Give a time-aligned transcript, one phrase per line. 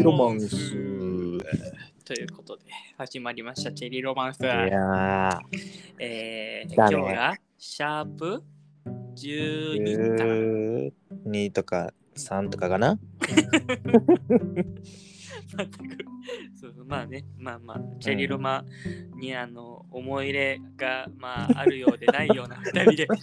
[0.00, 0.48] リーロマンス。
[2.06, 2.64] ということで、
[2.96, 4.40] 始まりました、チェリーロマンス。
[4.40, 5.38] いや
[5.98, 10.32] えー、今日がシャープー、12かな。
[11.30, 12.98] 12とか3とかかな？
[13.20, 13.36] 全
[15.70, 15.78] く
[16.58, 18.64] そうまあね、まあまあ、チェリーロマ
[19.16, 23.06] にあの思い入れが、まあ、あるようでないような2人で。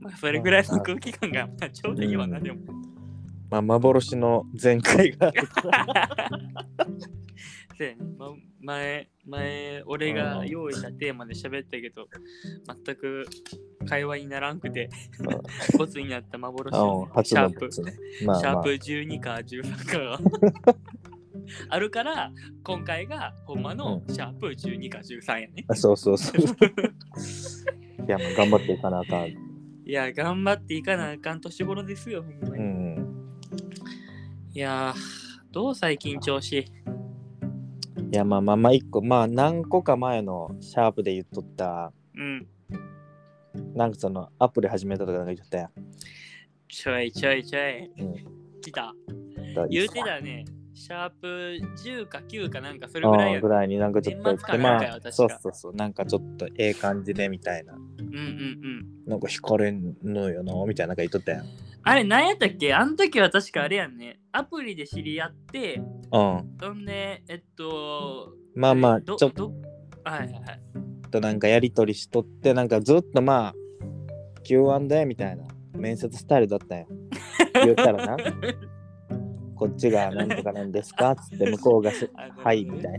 [0.00, 2.58] まあ、それぐらいの空気感が、まあ、ちょうどいいわな、うんでも。
[3.50, 5.48] まあ、幻の前回がある。
[7.78, 8.26] そうやねま
[8.60, 12.08] 前、前、俺が用意したテーマで喋ったけど、
[12.84, 13.24] 全く
[13.88, 14.90] 会話にならんくて、
[15.78, 17.70] ボツになった幻あの初シャープ。
[18.26, 20.18] まあまあシャープ、12か13かが
[21.68, 22.32] あるから、
[22.64, 25.64] 今回がほんまのシャープ12か13やね。
[25.68, 26.36] あそうそうそう。
[28.06, 29.28] いや、もう頑張っていかなあかん。
[29.28, 29.36] い
[29.86, 32.62] や、頑張っていかなあかん年頃ですよ、ほんまに。
[32.62, 32.97] うん。
[34.58, 36.58] いやー、どう最近調子？
[36.58, 36.66] い
[38.10, 42.44] や、まあまあまあ、一個、まあ、何個か前のシャープで言っとった、うん。
[43.76, 45.70] なんかその、アプリ始めたとかなんか言っとったやん。
[46.66, 47.84] ちょいちょいちょい。
[48.00, 48.14] うん
[48.60, 48.92] 来た。
[49.54, 50.44] だ言うてたね。
[50.74, 57.74] シャープ10か9かなんかそれぐらいやぐらいになんかちょっと年末かなんかまあ、よ確かそうそうそう、なんかちょっとええ感じでみたいな。
[57.74, 58.16] うんうん
[59.06, 59.06] うん。
[59.06, 61.46] なんか惹かれんのよな、みたいななんか言っとったやん。
[61.84, 62.74] あれ何やったっけ？
[62.74, 64.17] あの時は確かあれやんね。
[64.32, 66.10] アプリで知り合って、うん。
[66.10, 69.52] ほんで、えっと、まあまあ、どちょっど
[70.04, 71.10] はいはいはい。
[71.10, 73.54] となんかやりとりしとって、なんかずっとまあ、
[74.44, 76.86] Q&A みたいな面接スタイルだったよ。
[77.64, 78.24] 言ったらな、
[79.56, 81.16] こっちが何とかなんですか？
[81.16, 82.98] つって向こうがす、 あのはい、みたい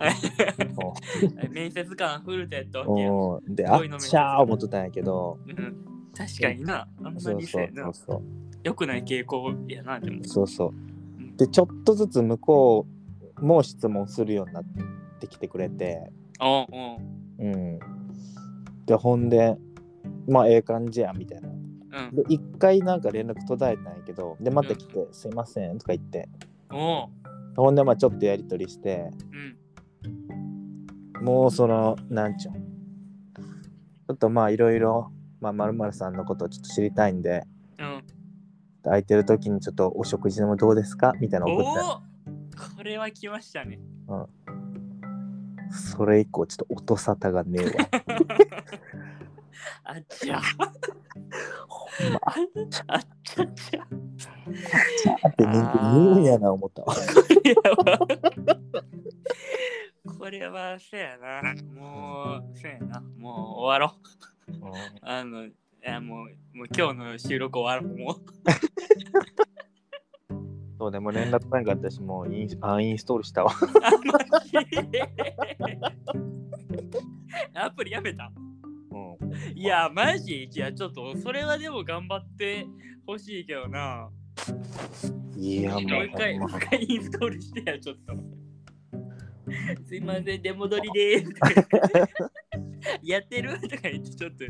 [1.50, 5.84] 面接官フルテッドで、あっ恋の面接ちゃー思っとったんやけど、うん
[6.16, 6.88] 確かにな。
[7.04, 8.22] あんまそうそうそうそう。
[8.68, 10.24] 良くない傾向やな、でも。
[10.24, 10.72] そうそうう
[11.22, 11.36] ん。
[11.36, 12.86] で、ちょっとずつ向こ
[13.40, 14.64] うも質問するようになっ
[15.20, 16.10] てきてくれて、
[16.40, 17.00] おうおう
[17.38, 17.78] うん。
[18.86, 19.56] で、ほんで、
[20.28, 21.48] まあ、ええ感じや、みたいな。
[21.48, 22.14] うん。
[22.14, 26.28] で、一回なんか連絡途絶えたんやけど、で、また来て、すいませんとか言って、
[27.56, 29.10] ほんで、まあ、ちょっとやりとりして、
[31.16, 31.24] うん。
[31.24, 32.54] もうその、なんちゅうん。
[32.54, 35.10] ちょっとまあ、いろいろ、
[35.40, 37.57] まあ、まるさんのことをちょっと知りたいんで、うん。
[38.88, 41.12] 空いてる時にちょっとお食事でもどうですか？
[41.20, 41.64] みたいなの送っ
[42.76, 43.78] これは来ましたね。
[45.70, 47.72] それ以降、ちょっと音沙汰がねえわ。
[49.84, 50.40] あっちゃ。
[51.68, 52.34] ほんま、あっ
[52.70, 53.44] ちゃあっちゃ。
[53.44, 53.48] っ
[55.36, 56.94] て人間言うんやな、思ったわ。
[60.18, 61.42] これはせやな。
[61.74, 63.00] もう、せやな。
[63.18, 63.98] もう終わろう。
[65.02, 65.52] あの、い
[65.82, 67.98] やもう、もう今日の収録終わろう。
[67.98, 68.16] もう。
[70.78, 73.50] そうでも連絡なんかあったし、もうインアンインストールしたわ。
[77.54, 78.30] アプリやめた？
[78.90, 78.96] う
[79.26, 80.48] ん、いや、マジ？
[80.52, 82.66] いや、ちょっと、それはでも頑張って
[83.06, 84.08] ほしいけどな。
[85.36, 88.14] いや、もうもう一回、ほんまもう一回インストールしてや、ちょっと。
[89.84, 91.32] すいません、出戻りでーす。
[93.02, 93.58] やってる？
[93.60, 94.44] とか言って、ちょっと、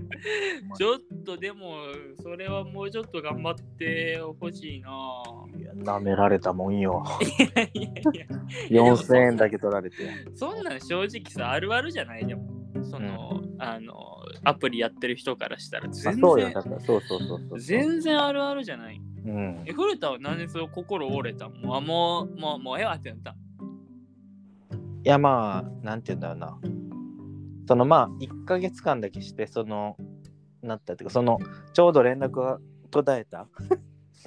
[0.76, 1.76] ちょっとでも、
[2.22, 4.90] それはもうちょっと頑張ってほしいな。
[5.56, 7.02] いや、舐められたもんよ。
[7.20, 7.88] いやいや
[8.70, 9.96] いや、4000円だけ取られて。
[10.34, 12.26] そんなん正直さ、あるあるじゃない？
[12.26, 12.56] でも。
[12.84, 13.94] その、あの、
[14.44, 17.60] アプリやってる人からしたらあ全そうよ、そうそうそうそう。
[17.60, 19.00] 全然あるあるじゃない？
[19.26, 19.72] うんえ、。
[19.72, 21.48] 古田は何でそう心折れた？
[21.48, 23.34] んあ、もう、もう、もうええわってなった。
[25.08, 26.58] いや、まあ、なんて言うんだろうな。
[27.66, 29.96] そのまあ、1ヶ月間だけして、その、
[30.62, 31.38] なったっていうか、その、
[31.72, 32.58] ちょうど連絡が
[32.90, 33.48] 途絶えた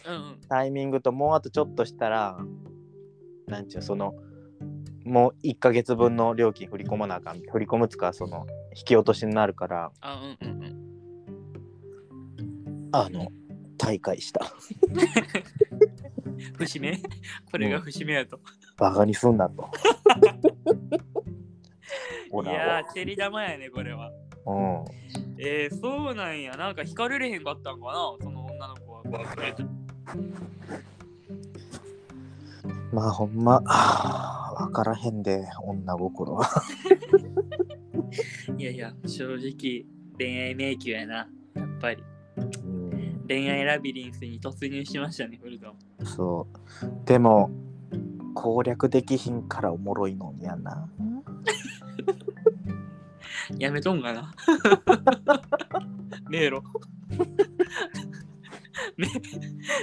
[0.08, 0.42] うんうん。
[0.50, 2.36] タイミングと、もうあとちょっとしたら、
[3.46, 4.16] なんちゅう、その、
[5.06, 7.42] もう1ヶ月分の料金振り込まなあかん。
[7.42, 10.76] 振り込むつか、その、引き落としになるから、あ、うんうんうん。
[12.92, 13.28] あの、
[13.78, 14.48] 大会した。
[16.58, 16.98] 節目？
[17.52, 18.40] これが節目やと。
[18.78, 19.70] バカにすんなと。
[20.66, 24.12] いやー、チェリ玉やね、これは。
[24.46, 24.86] うん。
[25.38, 26.56] えー、そうなんや。
[26.56, 29.04] なんか惹かれれへんかったんかな、その女の子は。
[32.94, 36.48] まあほんま、わからへんで、女心は。
[38.58, 39.86] いやいや、正直、
[40.18, 41.16] 恋愛迷宮やな。
[41.56, 42.04] やっぱり。
[42.38, 45.74] うん、恋愛ラビリンスに突入しましたね、古田。
[46.06, 46.48] そ
[46.84, 47.06] う。
[47.06, 47.50] でも、
[48.34, 50.90] 攻略できひんからおもろいのにやな。
[53.58, 54.34] やめとんかな
[56.30, 56.62] 迷路
[58.98, 59.08] め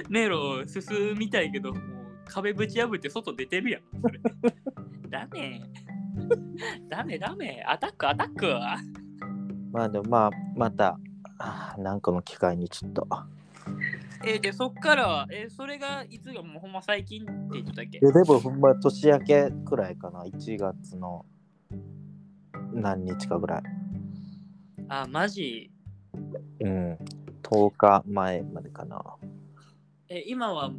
[0.09, 1.83] 迷路を進みたいけどもう
[2.27, 3.83] 壁ぶち破って外出てるやん。
[4.01, 4.21] それ
[5.09, 5.63] ダメ。
[6.89, 7.63] ダメダメ。
[7.67, 8.47] アタックアタック。
[9.73, 10.99] まあでもまあまた
[11.79, 13.07] なんかの機会にちょっと
[14.29, 17.99] えで、そっからは、えそれがいつがもうほんま最近って言ってたっけ？
[17.99, 20.25] ででもほんま年明けくらいかな。
[20.25, 21.25] 1月の
[22.73, 23.63] 何日かぐらい。
[24.89, 25.71] あ、マジ？
[26.61, 26.99] うん。
[27.43, 29.03] 10日前までかな。
[30.11, 30.79] え、今はもう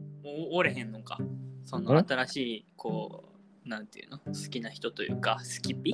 [0.51, 1.17] おれへんのか？
[1.65, 2.05] そのん？
[2.07, 3.23] 新しい、こ
[3.65, 4.19] う、なんていうの？
[4.19, 5.91] 好きな人というか、スキピ？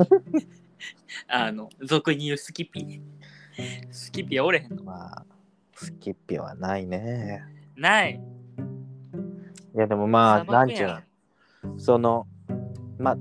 [1.29, 3.01] あの、俗に言うスキピ？
[3.91, 4.83] スキピはおれへんの？
[4.83, 5.25] まあ
[5.75, 7.43] スキッピはないね
[7.75, 8.21] ない。
[9.75, 10.99] いやでもまあ砂なんちゅうの？
[11.77, 12.25] その
[12.97, 13.17] まあ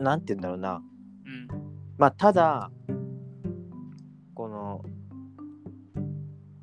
[0.00, 1.48] なんて言うんだろうなうん。
[1.96, 2.70] まあただ
[4.34, 4.84] この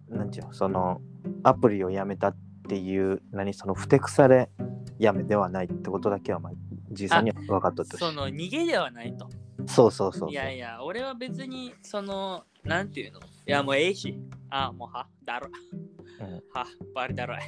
[0.10, 0.54] なんちゅうの？
[0.54, 1.02] その
[1.44, 2.36] アプリをやめたっ
[2.70, 4.50] ていう何そのふてくされ
[5.00, 6.54] やめではないってことだけはまあ
[6.92, 9.28] 実際には分かっとってほしいその逃げではないと。
[9.66, 13.20] そうそうそうそういやいや、俺は別に、その、なんていうの？
[13.20, 14.20] いや、もうええし。
[14.56, 15.50] あ、もうは、だろ。
[16.22, 17.40] うんは、バリだろい。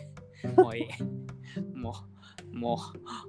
[0.58, 0.88] もういい。
[1.78, 1.94] も
[2.52, 2.78] う、も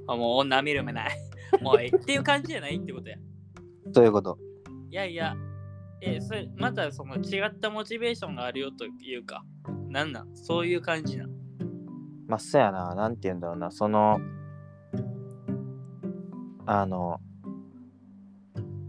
[0.09, 1.17] う、もう女見る目ない。
[1.61, 1.89] もういい。
[1.89, 3.17] っていう感じじゃないってことや。
[3.93, 4.39] そういうこと
[4.91, 5.37] いやいや、
[6.01, 9.45] え、それ、またその違ったモチベーションがあるよというか、
[9.89, 10.35] なんなん？
[10.37, 11.31] そういう感じなん？
[12.27, 14.19] まあそうやななんて言うんだろうなその
[16.67, 17.21] あの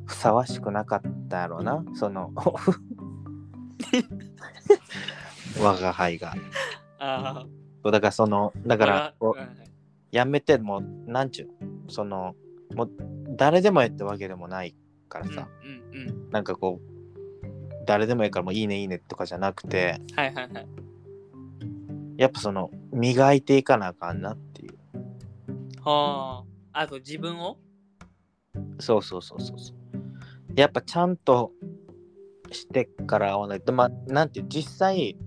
[0.06, 2.32] ふさわしくなかったやろうなその
[5.64, 6.34] 我が輩が。
[7.00, 7.46] あ
[7.84, 9.48] あ、だからそのだからこううん
[10.12, 12.36] やめてもなんちゅうその
[12.76, 12.92] もう
[13.36, 14.74] 誰でもやったわけでもない
[15.10, 16.30] からさ、うんうんうん。
[16.32, 20.68] なんかこう誰でもいいからもういいねいいねとかじゃなくてはいはいはい。
[22.18, 24.78] やっぱその磨いていかなあかんなっていう。
[25.82, 26.44] は
[26.74, 26.80] あ。
[26.82, 27.58] あと自分を？
[28.80, 29.78] そうそうそうそうそう。
[30.56, 31.52] やっぱちゃんと
[32.52, 35.18] してから会わないとまあなんていう実際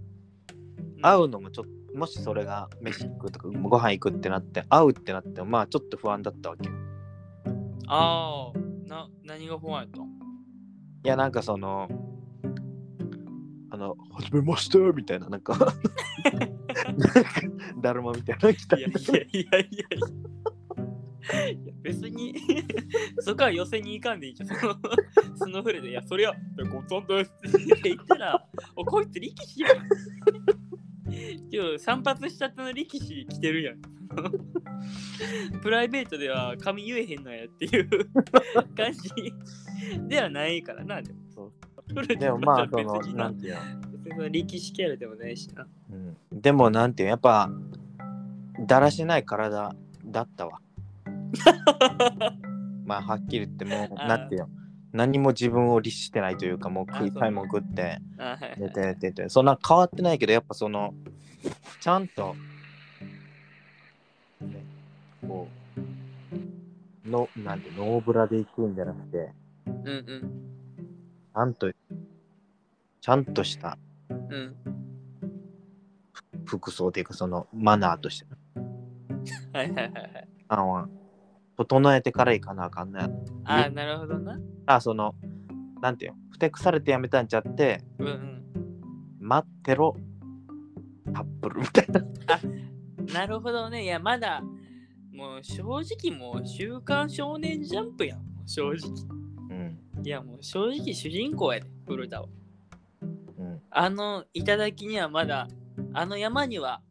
[1.02, 6.74] 会うのもちょっともしそれが飯行くとかご飯行くってなって会うってなってもまあちょっと不安だったわけよ
[7.88, 8.58] ああ、
[8.88, 10.04] な、何が不安やったん？
[10.04, 10.08] い
[11.08, 11.88] やなんかその
[13.70, 15.54] あの「はじめまして」みたいななんか
[17.80, 19.86] だるまみたいなの来たいやいやいやいやいや。
[21.48, 22.34] いや別に
[23.20, 24.48] そこは寄せに行かんでいいじゃん。
[24.58, 24.74] その
[25.36, 26.32] スノフレで、いや、そりゃ、
[26.70, 29.88] ごつんですって言ったら、おこいつ力士やん。
[31.52, 33.80] 今日散髪したての力士来てるやん。
[35.62, 37.88] プライベートでは髪言えへんのやっていう
[38.76, 39.32] 感じ
[40.08, 41.20] ではないからな、でも。
[41.90, 45.66] フルでもまあそ別のになんなていうの力士キャラでもないしな。
[45.90, 47.50] うん、でもなんていうのやっぱ
[48.60, 49.74] だらしない体
[50.04, 50.60] だったわ
[52.84, 54.48] まあはっきり言ってもうなんていうの
[54.92, 57.98] 何も自分を律してないというかもう食いたいもん食って
[58.56, 60.92] 寝て寝て寝てそんな変わってないけどやっぱその
[61.80, 62.34] ちゃんと、
[64.40, 64.64] ね、
[65.26, 65.48] こ
[67.06, 69.32] うのなんてノーブラで行くんじゃなくて
[69.66, 70.30] うんうん。
[71.32, 71.70] ちゃんと
[73.00, 73.78] ちゃんとした
[74.10, 74.56] うん。
[76.44, 78.26] 服装というかそのマナーとして
[79.52, 80.28] はいはいはいはい。
[81.64, 83.00] 整えてから行かなあかんね
[83.44, 84.40] ああ、なるほどな。
[84.66, 85.14] あその
[85.82, 86.18] なんていうの？
[86.30, 88.42] ふてくされてやめたんちゃってうんうん。
[89.20, 89.94] 待ってろ
[91.12, 92.02] タップルみたいな
[93.12, 93.84] なるほどね。
[93.84, 94.40] いや、まだ、
[95.12, 98.22] もう正直もう、週刊少年ジャンプやん。
[98.46, 98.90] 正直。
[99.50, 102.28] うんいや、もう正直主人公やで、古田は。
[103.02, 103.06] う
[103.44, 105.48] んあの頂にはまだ、
[105.92, 106.82] あの山には、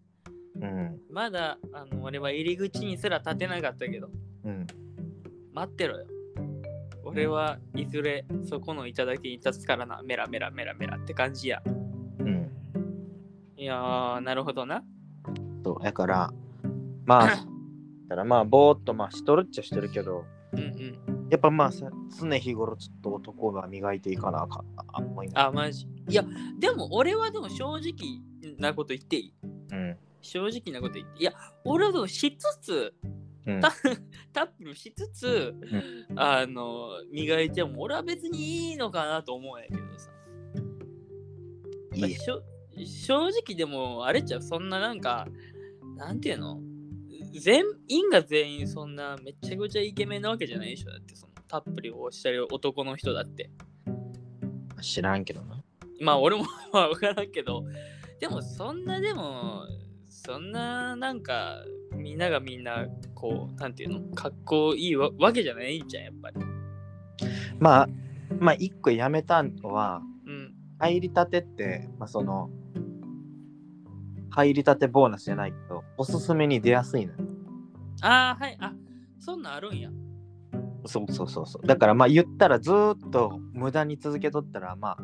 [0.55, 4.09] うんまだ、あの、俺は入り口にすら立てなかったけど、
[4.45, 4.67] うん
[5.53, 6.05] 待ってろよ。
[7.03, 11.61] 俺はいずれそこの頂に立つからな、メラメラメラメラって感じや。
[11.65, 12.49] うん
[13.57, 14.83] いやー、なるほどな。
[15.63, 16.31] そうやから
[17.05, 17.27] まあ
[18.07, 20.99] だからまあぼーっとまあしとるっちゃしてるけどうんうん。
[21.29, 25.87] やっぱまあさ常日頃ちょっと男が磨いていかなあかんなあ思いなあ、マジ。
[26.07, 26.23] いや、
[26.59, 29.33] でも俺はでも正直なこと言っていい？
[29.71, 31.21] うん正直なこと言って。
[31.21, 31.33] いや、
[31.65, 33.71] 俺はでもしつつ、うんタ
[34.33, 35.55] タップルしつつ、
[36.15, 40.11] あの、磨いても俺は別にいいのかなと思うんやけどさ。
[41.95, 42.43] いいしょ
[42.85, 45.27] 正直でも、あれちゃう、そんななんか、
[45.95, 46.61] なんていうの？
[47.37, 50.91] 全員が全員そんなめちゃくちゃイケメンなわけじゃないでしょ。
[50.91, 53.51] だってそのタップルをしてる男の人だって。
[54.81, 55.63] 知らんけどな。
[56.01, 57.65] まあ俺も まあ分からんけど、
[58.19, 59.65] でもそんなでも、
[60.09, 61.63] そんななんか
[61.99, 66.37] みんながみんな、こう、なんていうの、かっこいいわわけじゃないんじゃん、やっぱり。
[67.59, 67.89] まあ
[68.39, 70.53] まあ一個やめたのはうん。
[70.79, 72.49] 入りたてってまあその
[74.29, 77.19] 入りたてボーナスじゃないけどおすすめに出やすいのよ
[78.01, 78.57] ああ、はい。
[78.61, 78.73] あ
[79.19, 79.89] そんなんあるんや。
[80.85, 84.97] そうそうそうそうだからまあ言ったらずーっと無駄に続けとったらまあ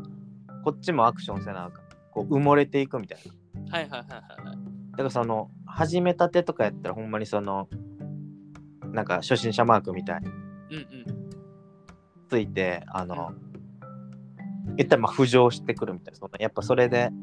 [0.63, 3.19] こっちもアクションせなあかんこう埋もれていくみたい
[3.69, 4.57] なはいはいはいはいはい。
[4.91, 7.67] だからその始めたてとかやったらほんまにその
[8.93, 11.05] なんか初心者マークみたいにうんうん。
[12.29, 13.33] ついてあの
[14.77, 17.15] 言ったらまあ浮上してくるみたいなそのやっぱそれでう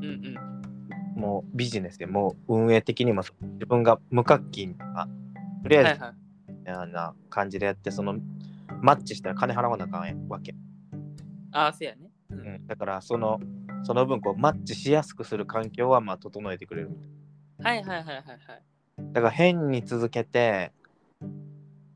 [0.00, 1.20] んうん。
[1.20, 5.06] もうビジネスでもう運営的にも自分が無課金とか
[5.62, 6.14] とりあえずは
[6.86, 8.16] いな感じでやってその
[8.80, 10.54] マッチしたら金払わなあかんわけ、
[11.52, 12.10] ああ、せやね。
[12.30, 12.34] う。
[12.34, 13.40] うんん、だからその
[13.82, 17.08] その分こうマッチしやすくする環境はまあ整えてくれるみたい
[17.62, 18.62] はいはいはいはいはい。
[18.98, 20.72] なだから変に続けて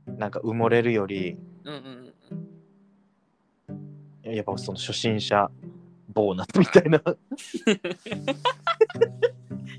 [0.06, 2.12] なんか埋もれるよりうんうん
[4.26, 4.34] うん。
[4.34, 5.50] やっぱその初心者
[6.12, 7.00] ボーナスみたいな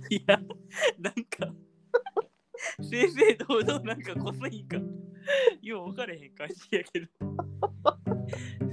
[0.09, 0.39] いや、
[0.98, 1.53] なんか、
[2.81, 4.77] 正々堂々なんかこそいいんか。
[5.62, 7.07] よう分かれへん感じやけど。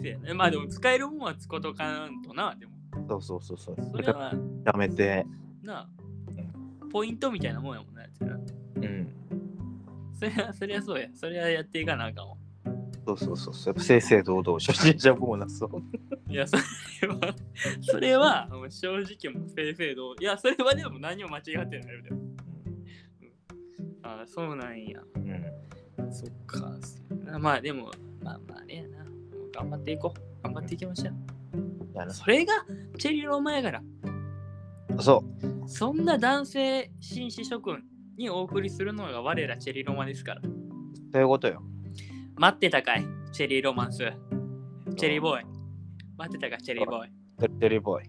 [0.03, 0.33] せやね。
[0.35, 2.73] まあでも使えるもんはつことかんとな、でも。
[3.09, 4.33] そうそうそうそうそれは、
[4.65, 5.27] やめて
[5.63, 5.89] な、
[6.97, 8.39] ポイントみたいなもんやもんな、やつなう
[8.81, 9.13] ん
[10.19, 11.09] それは、それはそうや。
[11.15, 12.37] それはやっていかなあかんわ。
[13.07, 15.83] そうそうそうそうやっぱ正々堂々初心者ボーナスを
[16.31, 17.35] いや、それは、
[17.83, 20.17] それは、正直もう正々堂々。
[20.23, 22.03] いや、それはでも何も間違ってないよ。
[22.03, 22.21] でも
[24.03, 24.99] ああ、そうなんや。
[25.17, 25.45] うん
[26.11, 26.79] そっか。
[27.39, 27.91] まあでも、
[28.23, 29.05] まあまあねやな。
[29.53, 30.43] 頑張っていこう。
[30.43, 32.11] 頑張っていきましょう。
[32.15, 32.55] それが
[32.97, 33.83] チェリロマやから。
[34.99, 35.25] そ
[35.65, 37.83] うそんな男性紳士諸君
[38.17, 40.41] にお送りするのが我らチェリロマですから。
[40.43, 41.63] そういうことよ
[42.37, 43.99] 待ってたかいチェリーロマンス。
[44.97, 45.45] チェリーボーイ。
[46.17, 47.11] 待ってたかチェリーボーイ。
[47.39, 48.09] チェリーボーイ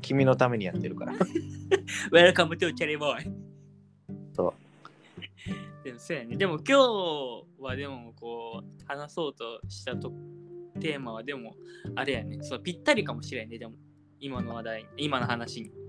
[0.00, 1.12] 君のためにやってるから
[2.12, 3.32] Welcome to チェリーボーイ。
[4.34, 5.84] そう。
[5.84, 6.36] でもそうやね。
[6.36, 10.12] でも今日はでもこう話そうとしたと
[10.80, 11.54] テーマはでも
[11.96, 12.38] あれやね。
[12.42, 13.58] そうぴったりかもしれんね。
[13.58, 13.74] でも
[14.20, 15.87] 今の話題、今の話に。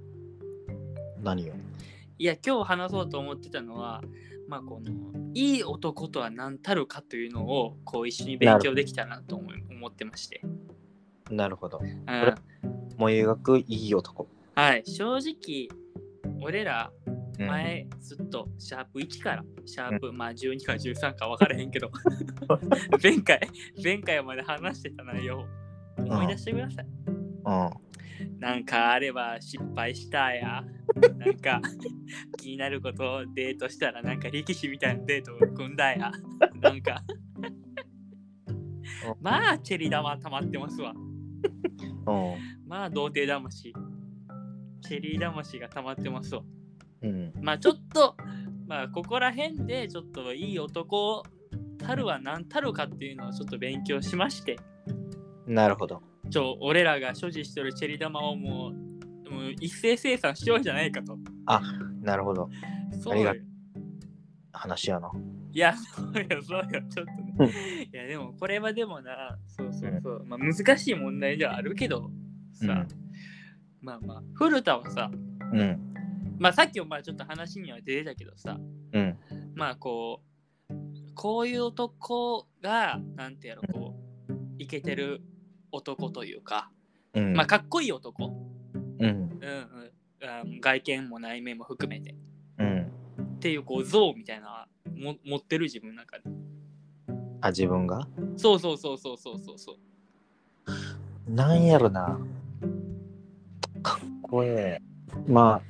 [1.21, 1.53] 何よ
[2.17, 4.01] いや今日話そうと思ってたのは、
[4.49, 4.91] まあこの
[5.33, 10.41] いい男とは何たるかというのをこう一緒に勉強できたらなと思い思ってまして。
[11.31, 11.79] なるほど。
[11.79, 12.05] うん。
[12.05, 12.35] れ
[12.97, 14.27] 思い描くいい男。
[14.55, 15.69] はい、正直
[16.41, 16.91] 俺ら
[17.39, 17.47] うん。
[17.47, 21.89] 前ずっとシャープ1からシャープ、まあ12か13か分からへんけど
[23.01, 23.39] 前回
[23.81, 25.45] 前回まで話してた内容
[25.97, 28.39] 思い出してください、うん。
[28.39, 30.65] なんかあれば失敗したや
[31.17, 31.61] なんか
[32.37, 36.11] 気になることをデートしたらなんか力士みたいなデートを組んだや。
[36.61, 37.03] なんか。
[39.21, 40.93] まあチェリー玉溜まってますわ。
[40.93, 42.67] うん。
[42.67, 43.73] まあ童貞魂。
[44.81, 46.41] チェリー魂が溜まってますわ。
[47.01, 47.33] うん。
[47.41, 48.15] まあちょっと、
[48.67, 51.23] まあここら辺でちょっといい男
[51.79, 54.57] たるは何たるかっていうのをちょっと勉強しまして、
[55.47, 56.01] なるほど。
[56.29, 58.88] ちょ、俺らが所持してるチェリ玉をもう、
[59.29, 61.17] もう一斉生産しようじゃないかと。
[62.01, 62.49] なるほど。
[63.01, 63.33] そうよ。
[64.51, 65.11] 話やな。
[65.51, 67.05] いや、そうよ、そうよ、ちょっ
[67.37, 67.87] とね。
[67.91, 72.11] いや、でもこれはでもな、そうそうそう、まあ難しい問題ではあるけど、
[72.53, 72.87] さ、うん。
[73.81, 75.09] まあまあ、古田はさ、
[75.53, 75.79] うん。
[76.37, 78.59] まあさっきもまあちょっと話には出てたけどさ、
[78.93, 79.17] うん。
[79.55, 80.21] まあこ
[80.69, 80.73] う
[81.15, 83.95] こういう男がなんてやろこ
[84.29, 85.21] うイケてる
[85.71, 86.69] 男というか、
[87.13, 87.33] うん。
[87.33, 88.48] まあかっこいい男、
[88.99, 89.07] うん。
[89.07, 89.11] うん。
[89.11, 92.15] うん、あ外見も内面も含めて。
[92.57, 92.81] うん。
[92.81, 96.25] っていうこう像みたいなも持ってる自分の中で。
[97.41, 98.07] あ自分が？
[98.35, 99.77] そうそうそうそうそうそうそ
[101.27, 101.31] う。
[101.31, 102.19] なんやろな。
[103.81, 104.83] かっこええ。
[105.27, 105.69] まあ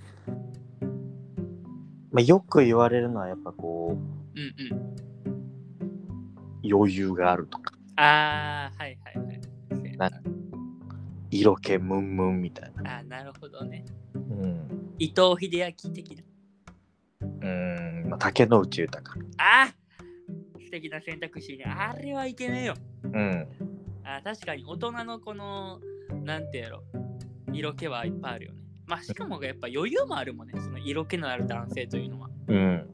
[2.12, 3.95] まあよく言われるのはやっぱこ
[4.36, 6.71] ううんうん。
[6.71, 7.74] 余裕があるとか。
[7.98, 9.33] あーはいはいは
[9.86, 9.98] い。
[9.98, 10.09] な。
[10.09, 10.21] な
[11.31, 12.98] 色気ムンムンみたいな。
[12.98, 13.86] あーなるほどね。
[14.15, 14.93] うん。
[14.98, 16.24] 伊藤英明的な。
[17.21, 19.13] うんまあ竹野内豊。
[19.38, 21.65] あー素敵な選択肢ね。
[21.65, 22.74] あれはいけねえよ。
[23.03, 23.48] うん。
[24.03, 25.79] あ確かに大人のこの
[26.24, 26.83] なんてやろ。
[27.51, 28.62] 色気はいっぱいあるよね。
[28.86, 30.53] まあしかもやっぱ余裕もあるもんね。
[30.59, 32.29] その色気のある男性というのは。
[32.48, 32.89] うん。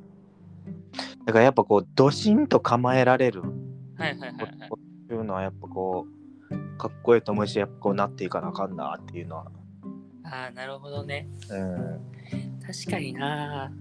[1.26, 3.42] だからやっぱこうドシンと構えられる。
[3.42, 3.48] は
[4.08, 4.70] いはいはいはい。
[5.06, 6.25] っていうのはやっぱこう
[6.78, 9.46] かっこいいと思うしやっぱこうなっていかなあかんなっていうのは
[10.24, 12.02] ああなるほどねうん
[12.66, 13.72] 確かにな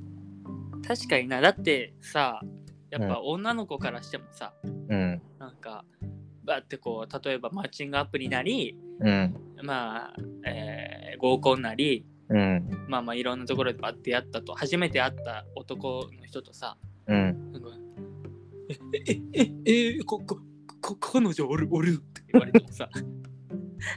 [0.87, 2.40] 確かになだってさ
[2.90, 5.21] やっぱ女の子からしてもさ、うん。
[5.40, 5.85] なんか
[6.45, 9.35] バってこう例えばマッチングアプリなりうん。
[9.62, 10.14] まあ、
[10.47, 12.69] えー合コンなりうん。
[12.87, 16.76] まあまあいろんなところでバッてやったと初めて会った男の人とさ
[17.09, 17.52] うん。
[17.52, 17.69] なんか
[19.07, 20.38] ええええここ
[20.85, 22.91] こ彼女おるおるって言われてもさ。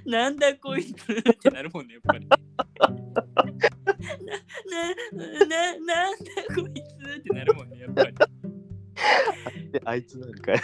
[0.05, 0.95] なんだこいつっ
[1.41, 2.27] てなるもんねやっぱり。
[2.27, 2.37] な
[5.13, 6.25] なななんだ
[6.55, 8.13] こいつってなるもんねやっぱり。
[9.71, 10.59] で、あいつなんかい。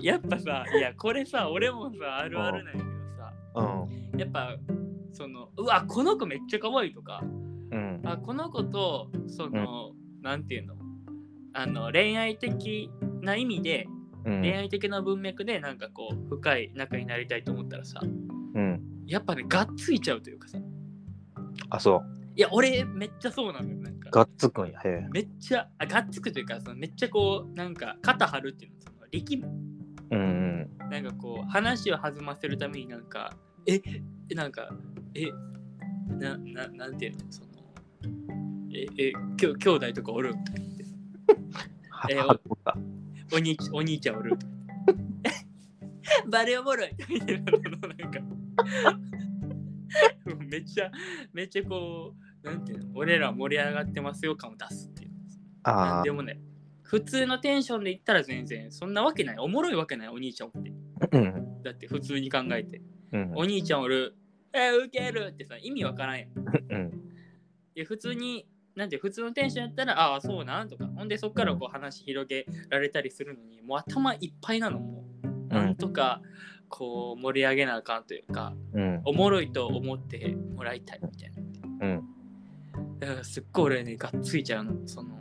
[0.06, 3.34] やっぱさいやこれさ俺もさあるあるなんやけどさ。
[3.56, 4.20] うん。
[4.20, 4.56] やっぱ
[5.12, 7.20] そのうわこの子めっちゃ可愛いとか。
[7.22, 7.26] う
[7.76, 8.00] ん。
[8.04, 10.76] あこの子とその、なんていうの？
[11.52, 12.90] あの恋愛的
[13.22, 13.86] な意味で
[14.24, 14.40] うん。
[14.40, 18.80] 恋愛的な文脈でなんかこう深い仲になりたいと思ったらさうん。
[19.06, 20.58] やっぱねがっついちゃうというかさ
[21.70, 22.02] あ、そう。
[22.36, 24.80] いや俺めっちゃそうなのよなんかがっつくんや。
[24.80, 25.08] へえ。
[25.12, 29.48] めっちゃあがっつくというかそのめっちゃこうなんか肩張るっていうのその力む
[30.10, 30.70] うん。
[30.90, 33.34] なんかこう話を弾ませるためになんか
[33.66, 33.80] え
[34.34, 34.68] なんか
[35.14, 35.30] え
[36.08, 37.48] なななんていうのその
[38.72, 40.84] ええきょ兄弟とかおるとか言って
[41.90, 43.03] はえー
[43.34, 44.38] お兄ちお兄ちゃんおる
[46.30, 48.20] バレおもろいみたいなのなんか
[50.48, 50.90] めっちゃ
[51.32, 55.10] めっちゃこうなんていうの俺ら盛り上がってますよ感を出すっていう
[55.64, 56.38] あでもね
[56.82, 61.08] 普通のテンションで言ったら全然そんなわけないおもろいわけないお兄ちゃんおってあ。
[61.10, 61.62] うん。
[61.62, 63.32] だって普通に考えてうん。
[63.34, 64.14] お兄ちゃんおる
[64.52, 66.28] えー、ウケるってさ意味わからんやん
[66.70, 66.92] うん。
[67.74, 68.46] いや普通に
[68.76, 70.86] なんて普通のテンションやったらああそうなんとか。
[70.86, 75.04] ほんでそっからこう話広げられたりするのにもう頭いっぱいなのも
[75.50, 76.20] うなんとか
[76.68, 79.00] こう盛り上げなあかんというかうん。
[79.04, 81.86] おもろいと思ってもらいたいみたいな。
[81.86, 82.04] うん。
[82.98, 84.88] だからすっごい俺ねがっついちゃうの。
[84.88, 85.16] その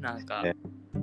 [0.00, 0.54] なんかえ。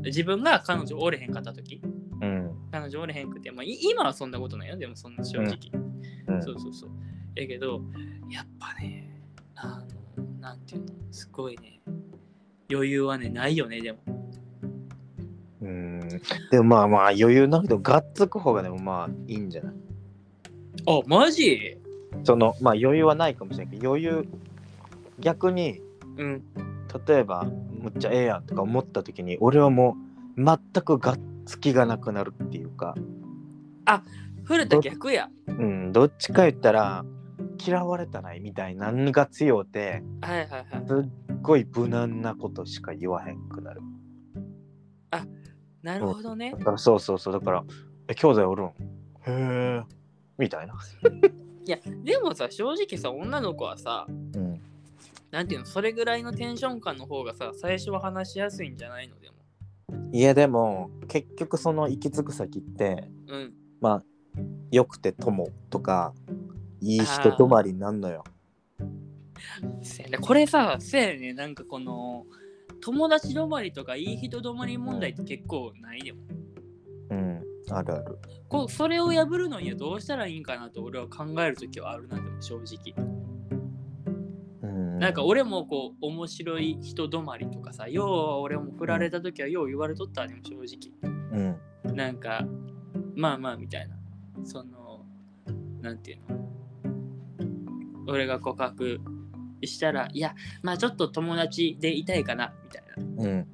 [0.06, 1.82] 自分が彼女おれへんかった時。
[2.22, 2.52] うん。
[2.72, 4.78] 彼女おれへんくて、まあ、い今はそんなことないよ。
[4.78, 5.58] でもそんな正直、
[6.28, 6.44] うん。
[6.44, 6.90] そうそうそう。
[7.36, 7.82] やけど
[8.30, 9.22] やっぱね
[9.56, 9.95] あの
[10.46, 11.82] なんていうのすごいね
[12.72, 13.98] 余裕はねないよねでも。
[15.60, 16.08] うん。
[16.52, 19.74] でもまあまあ余裕なくてもがっつく方がでもまあいいんじゃない？
[20.86, 21.80] あマジ？
[22.24, 24.28] そのまあ余裕はないかもしれないけど余裕
[25.20, 25.82] 逆に
[26.18, 26.44] うん。
[27.08, 27.46] 例えば
[27.80, 29.98] むっちゃええやんとか思った時に俺はも
[30.38, 32.94] う全くがっつきがなくなるっていうか。
[34.44, 35.28] 古田逆や。
[35.48, 37.04] うんどっちか言ったら
[37.64, 40.88] 嫌われたないみたいなのが強うてはいはいはい。
[40.88, 43.82] すっごい無難なことしか言わへんくなる。
[45.86, 46.52] なるほどね。
[46.58, 47.34] だからそうそうそう。
[47.34, 47.64] だから
[48.10, 48.68] 「え兄弟おるん?」
[49.22, 49.84] へえ
[50.38, 50.74] みたいな、
[51.66, 54.60] いやでもさ正直さ女の子はさうん、
[55.32, 59.36] なんていうのそれぐらいのテンション感の方がさ最初は話しやすいんじゃないのでも。
[60.12, 63.54] いやでも結局その行き着く先ってうん。
[63.80, 64.04] まあ
[64.72, 66.16] よくて友とか
[66.86, 68.24] いい人止まりになんのよ。
[69.82, 72.26] せやねこれさせやねなんかこの
[72.82, 76.20] 友達止まりとかいい人止まり問題って結構ないでも
[77.10, 78.20] うんあるある。
[78.48, 82.94] こうそれを破るのにはどうしたらいいんかなと俺は考える時はあるなでも正直。
[84.62, 85.00] うん。
[85.00, 88.08] なんか俺もこう面白い人止まりとかさよう
[88.42, 91.58] 俺も振られた時はよう言われとったでも正うん。
[91.86, 92.46] 直なんか
[93.16, 93.96] まあまあみたいな。
[94.44, 95.04] その
[95.82, 96.46] なんていうの？
[98.08, 99.00] 俺が告白
[99.64, 102.84] したらいやまあちょっと友達でいたいかなみたい
[103.18, 103.24] な。
[103.24, 103.48] うん。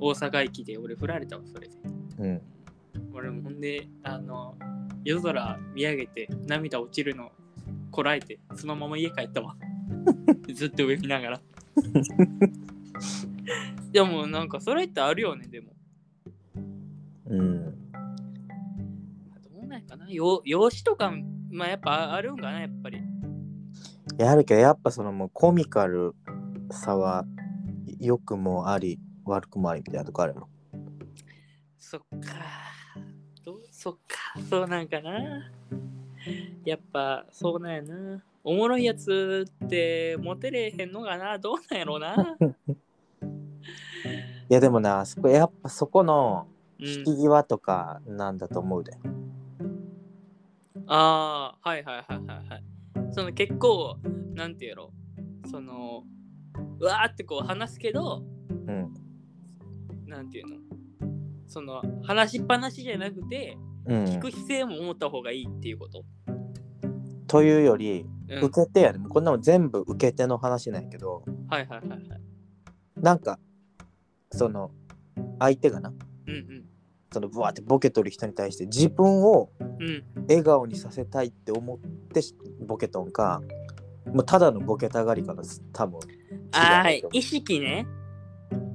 [0.00, 1.74] 大阪駅で俺振られたわそれで。
[2.18, 2.40] うん。
[3.12, 4.56] 俺もほんであの
[5.04, 7.32] 夜空見上げて涙落ちるの
[7.90, 9.56] こらえてそのまま家帰ったわ。
[10.54, 11.40] ずっと上見ながら。
[13.90, 15.72] でもなんかそれってあるよねでも。
[17.26, 17.64] うん。
[17.64, 17.72] ど
[19.62, 20.10] うなんかな。
[20.10, 21.12] よ養子とか
[21.50, 23.02] まあやっぱあるんかなやっぱり。
[24.18, 26.14] やるけどやっぱそのもうコミカル
[26.70, 27.24] さは
[27.98, 30.48] 良くもあり悪くもありみたいなとこあるやろ。
[31.78, 32.08] そっか。
[33.44, 34.40] どうそっか。
[34.48, 35.00] そうなんか。
[35.00, 35.50] な
[36.64, 38.22] やっぱそうなんやな。
[38.44, 41.38] おもろいやつってモテれへんのかな。
[41.38, 42.36] どうなんやろうな。
[44.50, 46.46] いやでもなそこやっぱそこの
[46.80, 48.92] うん引き際とかなんだと思うで、
[50.88, 52.64] ああ、はいはいはいはいはい。
[53.12, 53.98] その結構、
[54.34, 54.92] なんていうやろ、
[55.50, 56.04] その、
[56.80, 58.94] うわーってこう話すけど、うん
[60.06, 60.56] なんていうの、
[61.46, 66.04] その話しっぱなしじゃなくて、うん聞く姿勢も思った方がいいっていうこと。
[67.26, 72.00] というよりうん受け手やね、こんなもん全部受け手の話なんやけどはいはいはいはい。
[72.96, 73.38] なんか
[74.30, 74.70] その
[75.38, 75.90] 相手がな
[76.26, 76.67] うんうん。
[77.12, 80.04] そのブワーってボケとる人に対して自分をうん。
[80.28, 81.78] 笑顔にさせたいって思っ
[82.12, 82.34] てし
[82.66, 83.40] ボケとんか
[84.06, 85.42] もうただのボケたがりかな
[85.72, 86.00] 多分
[86.52, 87.86] ああ意識ね。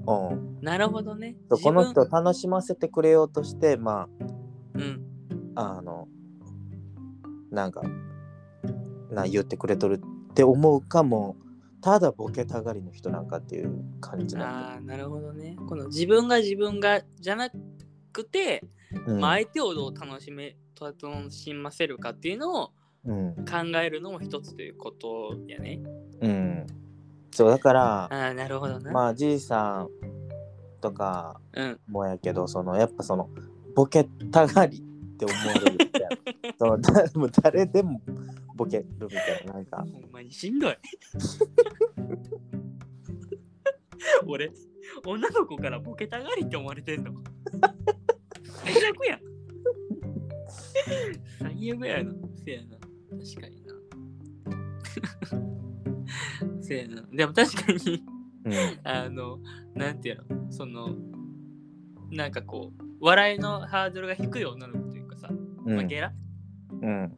[0.05, 1.35] 思ううんなるほどね。
[1.49, 4.07] この人を楽しませてくれようとしてま
[4.73, 5.01] うん。
[5.55, 6.07] ああの
[7.51, 7.83] なんか
[9.11, 11.35] な言ってくれとるって思うかも
[11.81, 15.57] ただボケたがりの人なんかっていう感じなんああ、なるほどね。
[15.67, 17.49] この自分が自分がじゃな
[18.13, 18.63] くて、
[19.07, 22.71] うんまあ、相手をどう楽しめ、楽しませるかっていうのを
[23.05, 25.81] うん考えるのも一つということやね。
[26.21, 26.67] うん
[27.31, 28.91] そうだからああ、なるほどな。
[28.91, 29.89] まあじいさん
[30.79, 31.79] とかうん。
[31.89, 33.29] もやけどそのやっぱその
[33.75, 34.81] ボケたがりっ
[35.17, 36.09] て思われるみたいな
[36.59, 38.01] そのだもう誰でも
[38.55, 40.77] ボケるみたいななんかほんまにしんどい。
[44.27, 44.51] 俺、
[45.05, 47.13] 女の子からボケたがりって思われてんの？
[48.63, 49.19] 最悪やん。
[51.39, 52.13] 最悪やな。
[52.43, 52.77] せやな。
[52.77, 53.73] 確かにな。
[56.61, 57.01] せやな。
[57.11, 58.03] でも確かに、
[58.45, 59.39] うんあの、
[59.75, 60.95] なんていうの、その、
[62.11, 66.13] なんかこう、笑いのハードルが低い女の子というかさ、うんまあ、ゲラ
[66.81, 67.17] うん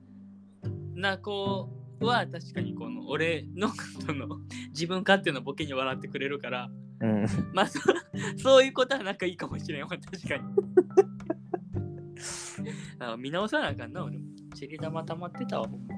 [0.95, 3.69] な子は確かにこの俺の
[4.05, 6.69] その自分勝手なボケに笑ってくれるから
[7.01, 7.79] うんまあそ
[8.41, 10.43] そういうことはなんかいいかもしれんわ確かに
[12.99, 14.25] あ見直さなあかんな俺も。
[14.55, 15.95] ちり玉溜まってたわほんま。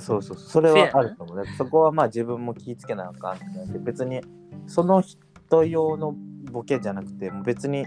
[0.00, 4.20] そうそうそれはあると思うそこはまあ自分も気ぃつけなあかんってなって別に
[4.66, 6.14] その人用の
[6.52, 7.84] ボケじゃなくてもう別に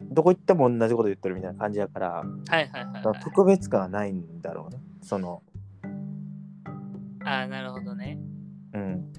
[0.00, 4.80] どこ行っても同じこと言ってるみたいな感じだからはいはいはい、はい、特別感はないんだろうね。
[5.02, 5.42] その
[7.24, 8.18] ああなるほどね。
[8.74, 9.12] うん。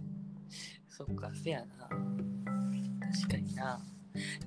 [0.88, 1.90] そっかせやな。
[1.90, 3.80] 確かにな。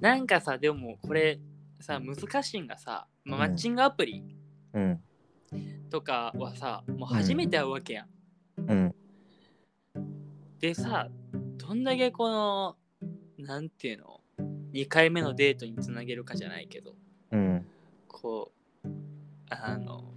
[0.00, 1.40] なんかさでもこれ
[1.80, 4.24] さ難しいんがさ、まあ、マッチングアプリ
[4.72, 5.00] うん。
[5.90, 8.08] とかはさ、もう初めて会うわけやん。
[8.56, 8.94] うん。
[10.60, 11.08] でさ
[11.56, 12.76] どんだけこの
[13.38, 14.20] なんていうの
[14.72, 16.94] 2回目のデートにつなげるかじゃないけど
[17.30, 17.66] うん。
[18.08, 18.50] こ
[18.84, 18.88] う
[19.50, 20.14] あの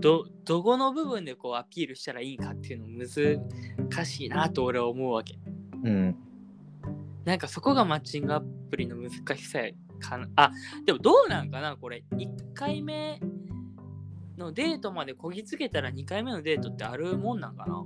[0.00, 5.38] どどこの部分でこうアピールしたらいいかっていうの難しいなと俺は思うわけ。
[5.84, 6.16] うん。
[7.24, 9.70] なんかそこがマッチングアプリの難しさや
[10.00, 10.50] かなあ
[10.84, 13.20] でもどうなんかなこれ1回目
[14.36, 17.84] のデートまでこぎつけたら2回目のデートってあるもんなんかな？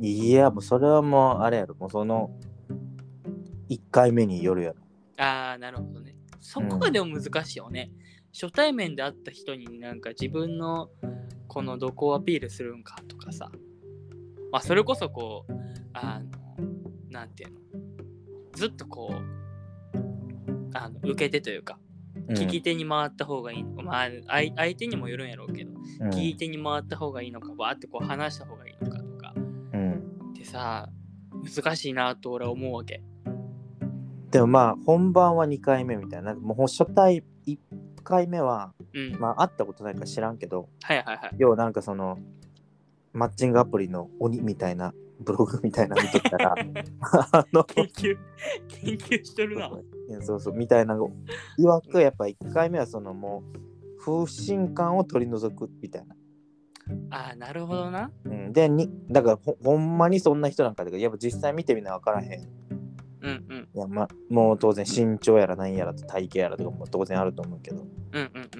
[0.00, 2.30] いやもうそれはもうあれやろもうその
[3.70, 4.76] 1回目によるやろ
[5.16, 6.16] ああ、なるほどね。
[6.40, 7.90] そこがでも難しいよね。
[8.32, 10.90] 初対面で会った人になんか自分の
[11.46, 13.50] このどこをアピールするんかとかさ。
[14.50, 15.52] まあそれこそこう、
[15.92, 16.56] あの、
[17.10, 17.60] なんていうの。
[18.54, 19.43] ずっとこう、
[20.74, 21.78] あの受け手というか、
[22.30, 30.88] 聞き手に回った方がいいのか、まあ相相手にもよるんやろうけど、うん聞い手に回った方がいいのか、バーってこう話した方がいいのかとかうんってさ、
[31.32, 33.02] 難しいなと俺は思うわけ。
[34.30, 37.58] でもまあ本番は2回目みたいなもう初対1
[38.02, 39.16] 回目はうん。
[39.20, 41.30] まあ会ったことないから知らんけどはいはいはい。
[41.38, 42.18] 要はなんかその
[43.12, 46.54] マッチングアプリの鬼みたいなブログみたいなの見とったら
[47.32, 48.18] あの研究、
[48.68, 49.70] 研究しとるな。
[50.22, 51.10] そうそうみたいなの
[51.58, 56.14] いわくやっぱ1回目はそのもう風信感を取り除くみたいな。
[57.10, 58.10] ああ、なるほどな。
[58.24, 62.40] うん、でにだからほほんまにそんな人なんかだけどやっぱ実際見てみな分からへん。
[62.42, 62.46] い
[63.22, 67.86] うんうんやまあもう当然身長やら何やらと体型やらとかも当然あると思うけど。
[68.12, 68.50] うんうん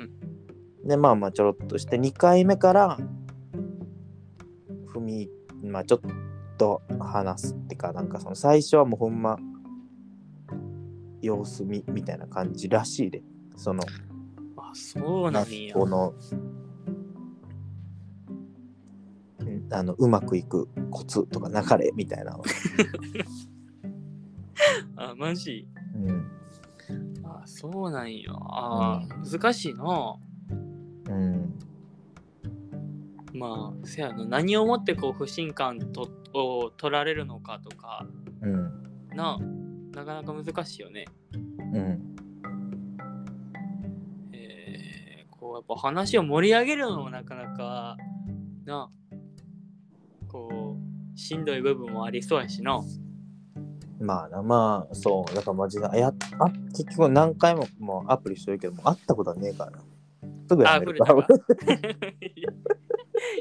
[0.83, 0.89] うん。
[0.89, 2.99] でまあまあちょろっとして2回目から
[4.95, 5.31] 踏み
[5.63, 6.01] まあちょっ
[6.57, 9.39] と話すってかなんかその最初はもうほんま
[11.25, 13.23] 様子見みたいな感じらしいで。
[13.57, 13.83] その
[14.57, 15.75] あ、そうなんや。
[15.75, 16.15] この
[19.45, 22.43] んあのうまくいくコツとか流れみたいなの、
[24.97, 25.69] あ、マジ？
[25.95, 26.31] うん。
[27.25, 28.31] あ、そうなんや。
[28.33, 30.17] あー、難しいな。
[31.11, 31.59] うん、
[33.35, 34.25] まあ、せやな。
[34.25, 38.07] 何をもってこう不信感とを取られるのかとか、
[38.43, 38.83] うん。
[39.15, 39.39] な、
[39.95, 41.05] なかなか難しいよね。
[41.73, 42.17] うん
[44.33, 47.97] えー、こうやっぱ話を盛り上げるのもなかなか、
[48.65, 48.91] な、
[50.29, 50.77] こ
[51.15, 52.81] う、しんどい部分もありそうやしな。
[54.01, 59.79] まあなまあそうだからマジであやあ結局何回ももうアプリしてるけどもう会ったことはねえからな
[60.49, 61.27] すぐやあ、める古田が。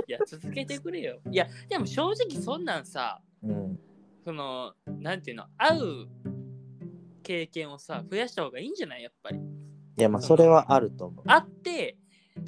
[0.08, 1.20] いや、続けてくれよ。
[1.30, 3.80] いや、でも正直そんなんさ、うん。
[4.24, 6.08] その、なんていうの、会う
[7.24, 9.04] 経験をさ、増やした方がいいんじゃない？
[9.04, 9.40] やっぱり。
[9.40, 9.42] い
[10.02, 11.26] や、まあ、それはあると思う。
[11.26, 11.98] 会って、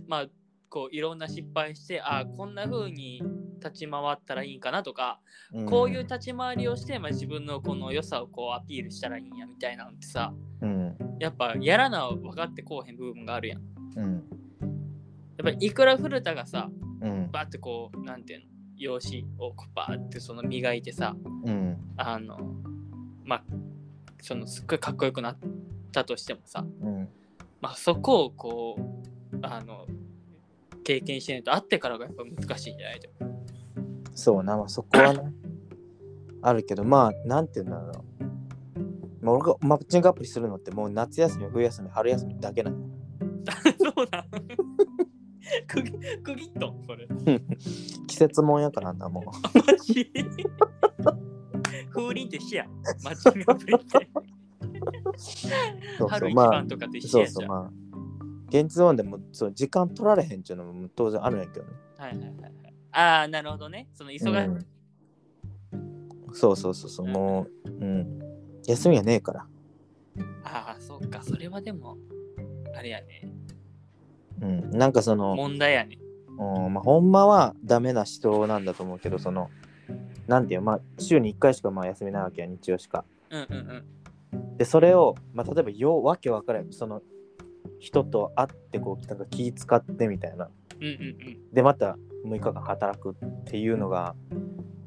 [0.08, 0.26] まあ、
[0.70, 3.22] こういろんな失敗して、ああ、こんな風に
[3.60, 5.20] 立ち回ったらいいんかなとか、
[5.56, 10.98] んこういう立ち回りをして、まあ、自分のこの良さをこうアピールしたらいいんやみたいなのってさ、うん。
[11.20, 13.62] やっぱやらな分かってこうへん部分があるやん。
[13.96, 14.14] うん。
[14.16, 16.70] やっぱりいくら古田がさ、
[17.02, 17.30] うん。
[17.32, 18.46] バーってこう、なんていうの、
[18.78, 21.78] 用紙をこうバーってその磨いてさ、うん。
[21.96, 22.38] あの、
[23.24, 23.44] まあ、
[24.26, 25.38] そのすっごいかっこよくなっ
[25.92, 27.08] たとしてもさ、うん。
[27.62, 28.76] まあ、そこをこ
[29.34, 29.86] う、あの、
[30.84, 33.10] 経験しないと会ってからがやっぱ難しいんじゃないと。
[34.16, 35.32] そうな、まあ、そこはね、
[36.42, 38.02] あるけど、まあ、なんていうんだろうな。
[39.22, 42.78] まあ、俺がマッチングアプリするのってもう夏休み、冬休み、春休みだけな の。
[43.96, 44.26] そうだ。
[45.68, 45.92] くぎ
[46.24, 46.76] くぎっと？
[46.88, 47.08] それ。
[48.08, 49.24] 季節もんやからな、もう。
[49.72, 50.12] マジ？
[51.94, 52.66] 風鈴と一緒や。
[53.04, 54.10] マッチングアプリって。
[55.98, 56.66] そうそう、春一まあ
[57.02, 57.48] そうそう。
[57.48, 57.72] まあ。
[58.50, 61.72] 現実音でもそう時間取られへんっていうのも当然あるんやけどね。
[61.98, 62.54] はいはいはいはい。
[62.92, 63.90] ああ、なるほどね。
[63.94, 64.30] その忙しい。
[64.30, 64.66] うん
[66.36, 68.20] そうそうそうそう、もう、うん。
[68.68, 69.48] 休みがねえから。
[70.44, 71.24] ああ、そうか。
[71.24, 71.98] それはでも、
[72.76, 73.32] あれやね。
[74.42, 74.70] うん。
[74.72, 75.98] なんかその、問題やね。
[76.38, 79.50] うんまあ、ほんまはダメな人なんだと思うけど、その、
[80.28, 83.06] なんていうのまあ、週に1回しかまあ休みないわけや、日曜しか。
[83.30, 83.86] うんうん
[84.34, 84.58] うん。
[84.58, 87.02] で、それを、まあ、例えばよう、わけわからん、その、
[87.80, 90.50] 人と会ってこう、なんか気使ってみたいな。
[90.80, 90.92] うんうんう
[91.50, 91.54] ん。
[91.54, 94.16] で、また6日間働くっていうのが、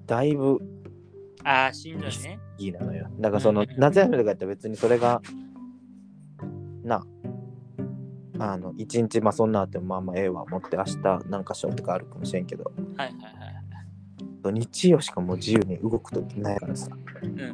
[0.07, 0.59] だいぶ
[1.45, 2.39] ああ、しんどいね。
[2.59, 3.09] いいなのよ。
[3.21, 5.23] だからその夏休みとかやったら別にそれが、
[6.83, 7.05] な、
[8.39, 10.97] あの、一日まあそんなあってもまあまあええわ、思って明日
[11.29, 12.65] なんかしようとかあるかもしれんけど、
[12.97, 13.38] はいはい
[14.43, 14.55] はい。
[14.55, 16.89] 日曜しかもう自由に動くときないからさ、
[17.23, 17.51] うんうん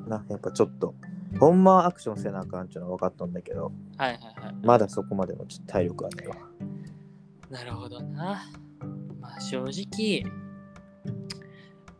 [0.00, 0.08] うん。
[0.08, 0.94] な、やっぱちょっと、
[1.40, 4.54] ほんまはアクションせなあかんっていうのは分かったんだけど、はいはいはい。
[4.62, 6.36] まだそこまでのちょっと体力はないわ。
[7.50, 8.42] なるほどな。
[9.20, 10.24] まあ正直、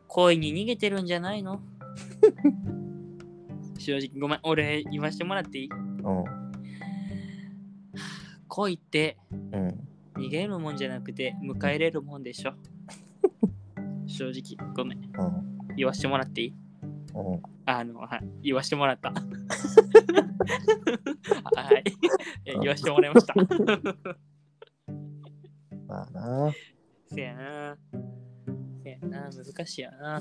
[0.09, 1.61] 恋に逃げてるんじゃないの？
[3.79, 5.69] 正直、ごめん、俺言わしてもらっていい？
[5.69, 6.25] うん。
[8.49, 9.89] 恋ってうん。
[10.17, 12.55] 逃げるもんじゃなくて迎え入れるもんでしょ。
[14.07, 15.11] 正直、ごめん、うん。
[15.77, 16.55] 言わしてもらっていい？
[17.15, 17.43] うん。
[17.67, 19.11] あの、はい、言わしてもらった。
[21.57, 21.83] はい、
[22.45, 23.35] え言わしてもらいました。
[25.89, 26.53] まあな。
[27.07, 27.77] せやな。
[28.83, 30.21] せやな、難しいやな。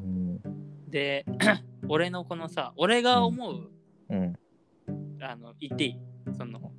[0.00, 0.40] うん。
[0.88, 1.26] で、
[1.88, 3.70] 俺のこのさ、俺が思う、
[4.08, 4.38] うん。
[5.20, 5.98] あの、言っていい？
[6.36, 6.72] その、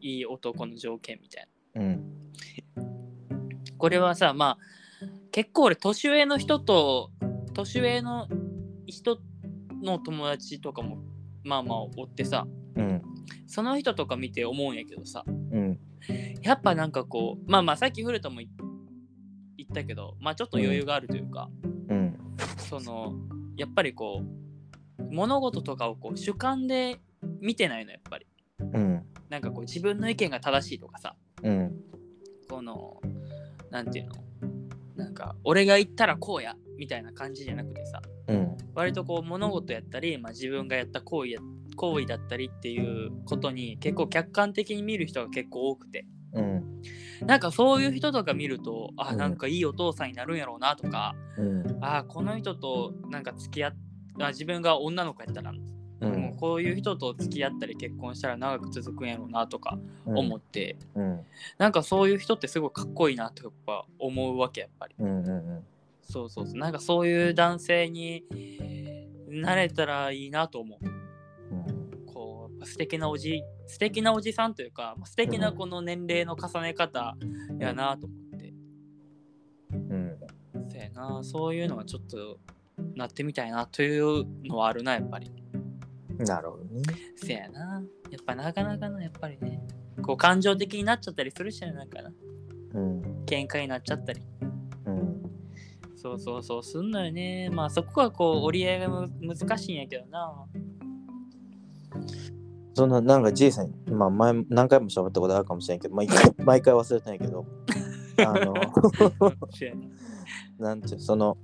[0.00, 1.48] いい男の条件みたいな。
[1.74, 2.14] うん。
[3.78, 4.58] これはさ、まあ、
[5.30, 7.10] 結構俺、年上の人と、
[7.52, 8.28] 年上の
[8.86, 9.18] 人
[9.82, 10.98] の友達とかも、
[11.42, 13.02] まあまあ、おってさ、うん。
[13.46, 15.78] その人とか見て思うんやけどさ、うん。
[16.42, 18.48] やっぱなんかこう、まあまあ、さっき古田も言
[19.56, 21.48] 言ったけど、まあちょっと余裕があるというか、
[21.88, 22.18] うん。
[22.58, 23.14] その、
[23.56, 24.22] やっぱりこ
[24.98, 27.00] う、物事とかをこう主観で
[27.40, 28.26] 見てないの、やっぱり。
[28.58, 29.02] うん。
[29.30, 31.84] なんかこう、自分の意見が正しいとかさ、うん。
[32.48, 33.00] この、
[33.70, 34.14] なんていうの、
[34.96, 38.56] なんか、俺が言ったらこうや、みたいな感じじゃなくてさ、うん。
[38.74, 41.40] 割とこう、物事やったり、まあ、自分がやった行為や
[41.76, 46.82] 行為だったりっていうことに結構客観的に見る人が結構多くて、うん。
[47.26, 51.78] なんかそういう人とか見ると、あ、うんなんかいいお父さんになるんやろうなとか、うん。
[51.80, 53.76] あ、この人となんか付き合っ
[54.20, 55.52] あ自分が女の子やったら、
[56.00, 56.08] う。
[56.08, 61.20] もうんこういう人と付き合ったり結婚したら長く続くんやろうなとか思って、うん。
[61.58, 64.94] なんかそういう人ってすごいかっこいいなとやっぱ思うわけやっぱり。
[64.98, 65.24] うん。
[65.24, 65.64] うん。
[66.02, 66.56] そうそうそう。
[66.58, 68.24] なんかそういう男性に
[69.28, 70.86] なれたらいいなと思う。
[71.54, 72.06] うん。
[72.06, 77.16] こう素敵なおじ素敵なおじさんというか素敵なこの年齢の重ね方
[77.58, 78.54] やなと思って、
[79.72, 80.18] うん。
[80.68, 82.38] せやなそういうのはちょっと
[82.96, 85.30] なってみたいなというのはあるなやっぱり
[86.18, 86.82] なるほどね。
[87.16, 87.82] せやな。
[88.10, 89.60] やっぱなかなかなやっぱりね。
[90.02, 92.10] こう感情的になっちゃったりするしねなんかな。
[92.74, 93.02] うん。
[93.26, 94.20] 喧嘩になっちゃったり。
[94.86, 95.22] うん。
[95.96, 97.50] そうそうそうすんのよね。
[97.50, 100.46] まあそこはこう折り合いがむ難しいんやけどな。
[102.74, 107.46] そんな、なんかじいさん、まあ前、何回も喋ったことあるかもしれんけど、まあ、一回毎回忘れてないけど、
[108.18, 108.52] あの、
[110.58, 110.74] な。
[110.74, 111.38] んていうその、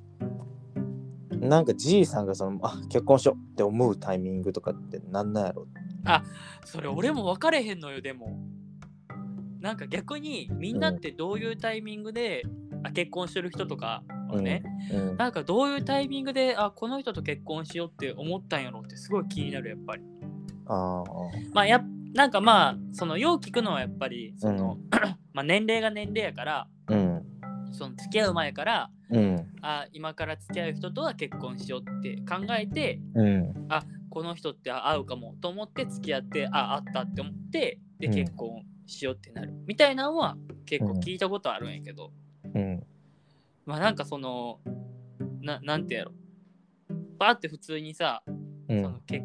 [1.40, 5.66] なんかじいさんがその、あ、結婚しようって思うタイミングとかってなんなんやろ？
[6.64, 8.38] それ俺も分かれへんのよでも。
[9.60, 12.42] なんか逆にみんなってどういうタイミングで、
[12.82, 15.16] あ結婚してる人とかはね、うん。
[15.16, 20.02] なんかどういうタイミングであこの人と結婚しようって思ったんやろってすごい気になるやっぱり。
[20.66, 21.04] あ
[21.52, 21.82] まあや
[22.14, 24.78] なんかまあそのよう聞くのはやっぱりその、
[25.34, 27.22] まあ年齢が年齢やからあうん。
[27.72, 29.46] その付き合う前からうん。
[29.62, 33.66] あ今から付き合う人とは結婚しようって考えてうん。
[33.68, 38.14] あこの人って合うかもと思って付き合ってああったって思ってでうん。
[38.14, 42.12] 結婚しようってなる、みたいなのは結構聞いたことあるんやけど、
[42.54, 42.82] うん。
[43.64, 44.58] まあなんかその
[45.40, 46.12] ななんてやろ。
[47.18, 48.22] バーって普通にさ、
[48.68, 48.82] うん。
[48.82, 49.24] その結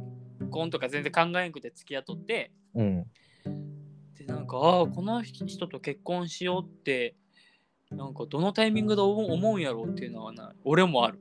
[0.51, 2.51] 婚とか全然考えんくて付き合っとって。
[2.75, 3.05] うん。
[4.17, 7.15] でなんかああこの人と結婚しようって
[7.95, 9.61] なんかどのタイミングで思うん。
[9.61, 11.19] やろうっていうのはな俺もある。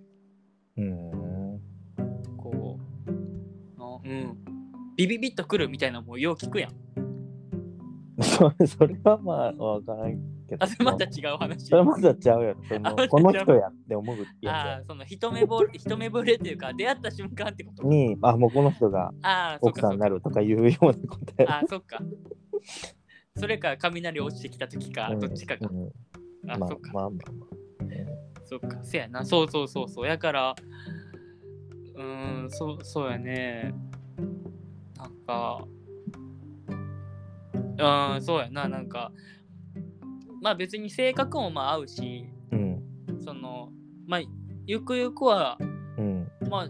[0.76, 1.60] うん。
[2.36, 4.38] こうなうん。
[4.96, 6.72] ビビビッとくるみたいなのもよう聞くやん。
[8.22, 10.64] それそれはまあわからんけど。
[10.64, 11.66] あそれまた違う話。
[11.66, 12.64] それまたちゃうやろ。
[12.64, 17.82] そ あまた違うのこの人やって思うあやあその一目ぼれ一目ぼれっていうか出会った瞬間ってこと？
[17.82, 19.12] つにあもうこの人が
[19.60, 22.00] 奥さんになるとかいうようなことやああそっか。
[23.36, 25.20] それか雷落ちてきた時か、うん。
[25.20, 25.78] どっちかか、うん。
[25.84, 25.88] ま
[26.48, 26.92] ああそっか。
[26.92, 27.46] まあまあま
[28.44, 28.84] そっか。
[28.84, 29.24] せやな。
[29.24, 30.06] そうそうそうそう。
[30.06, 30.54] やから
[31.94, 33.74] うーんそうそうやね。
[34.96, 35.66] なんか
[38.14, 38.68] うんそうやな。
[38.68, 39.12] なんか
[40.40, 42.82] まあ別に性格もまあ合うしうん。
[43.24, 43.72] その
[44.06, 44.20] まあ
[44.66, 45.58] ゆくゆくは
[45.96, 46.28] うん。
[46.50, 46.68] まあ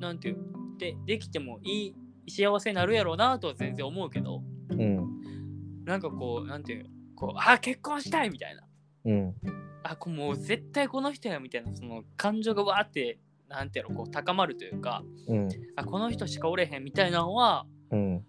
[0.00, 0.38] なんていう
[0.78, 1.94] でできてもい
[2.26, 4.42] い幸せになるやろうなとは全然思うけど。
[4.70, 5.84] うん。
[5.84, 8.62] なんかこうなんていうこうあ結婚したいみたいな
[9.04, 9.34] うん。
[9.82, 15.48] あこうもう絶対この人やみたいなその感情がわーってなんていうのこう高まるというかうん。
[15.76, 18.24] あこの人しかおれへんみたいなのはうん。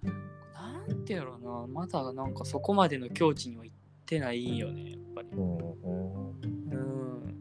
[0.54, 5.30] なんていうのなまだなんかそこまでの境地には行ってないよねやっぱり。
[5.34, 6.32] うんうん。
[6.32, 7.36] うん。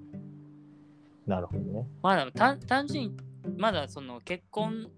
[1.27, 1.87] なるほどね。
[2.03, 3.17] まだ単単純に
[3.57, 4.89] まだその結婚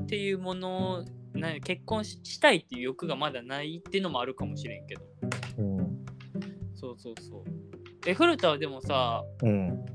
[0.00, 5.02] っていうものをな結婚ししたいっていう欲がまだないっていうのもあるかもしれんけど。
[5.02, 5.17] うん
[6.98, 7.42] そうそう
[8.06, 9.86] え古田はでもさうん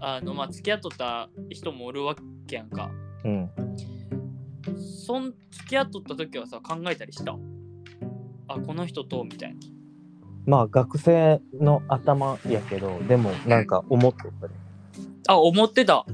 [0.00, 2.14] あのまあ付き合っとった人もおるわ
[2.46, 2.90] けやんか。
[3.24, 3.50] うん
[5.04, 7.36] そん付き合っとった時はさ考えたりした？
[8.48, 9.60] あこの人とみたいな。
[10.46, 14.54] まあ学生の頭やけどでもなんか思ってたね。
[15.28, 16.04] あ思ってた？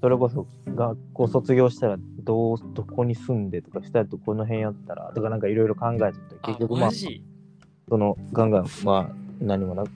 [0.00, 9.90] それこそ学校卒業したらどうどこに住んでとかしたらどこの辺やったらとかなんかいろいろ考えててあ結局まあそのガンガンまあ何もなく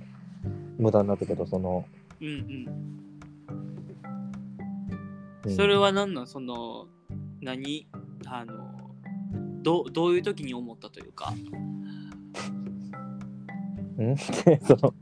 [0.78, 1.84] 無駄になったけどその、
[2.20, 2.66] うんうん。
[5.44, 5.56] うん。
[5.56, 6.26] それは何なん？
[6.26, 6.86] その
[7.40, 7.88] 何？
[8.26, 8.54] あの
[9.62, 11.32] どうどういう時に思ったというか？
[13.98, 14.16] うん？
[14.18, 14.94] その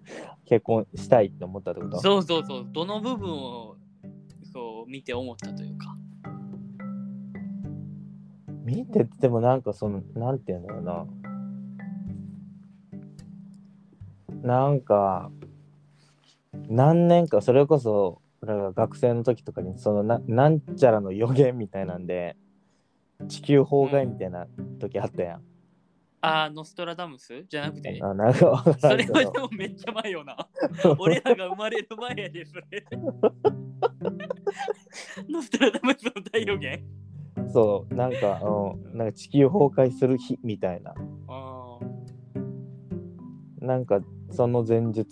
[0.44, 2.00] 結婚したいって思ったってこと？
[2.00, 2.68] そうそうそう。
[2.72, 3.76] どの部分を
[4.52, 5.96] そう見て思ったというか。
[8.64, 11.06] 見ててもなんかそのなんていうんだろうな
[14.46, 15.30] なんか
[16.68, 22.36] 何年かそれこそ学生の時とかにそのななんちゃらの予言みたいなんで
[23.28, 24.46] 地球崩壊みたいな
[24.78, 25.42] 時あったやん、
[26.20, 27.44] あノストラダムス？
[27.48, 27.98] じゃなくて？
[28.02, 30.36] あなんかわかそれはでもめっちゃ前よな。
[30.98, 32.64] 俺らが生まれる前やでそれ。
[35.28, 36.84] ノストラダムスの大予言？
[37.48, 37.94] そう。
[37.94, 40.94] なんか、うん、なんか地球崩壊する日みたいな。
[41.28, 41.78] あ
[43.60, 45.06] なんかその前日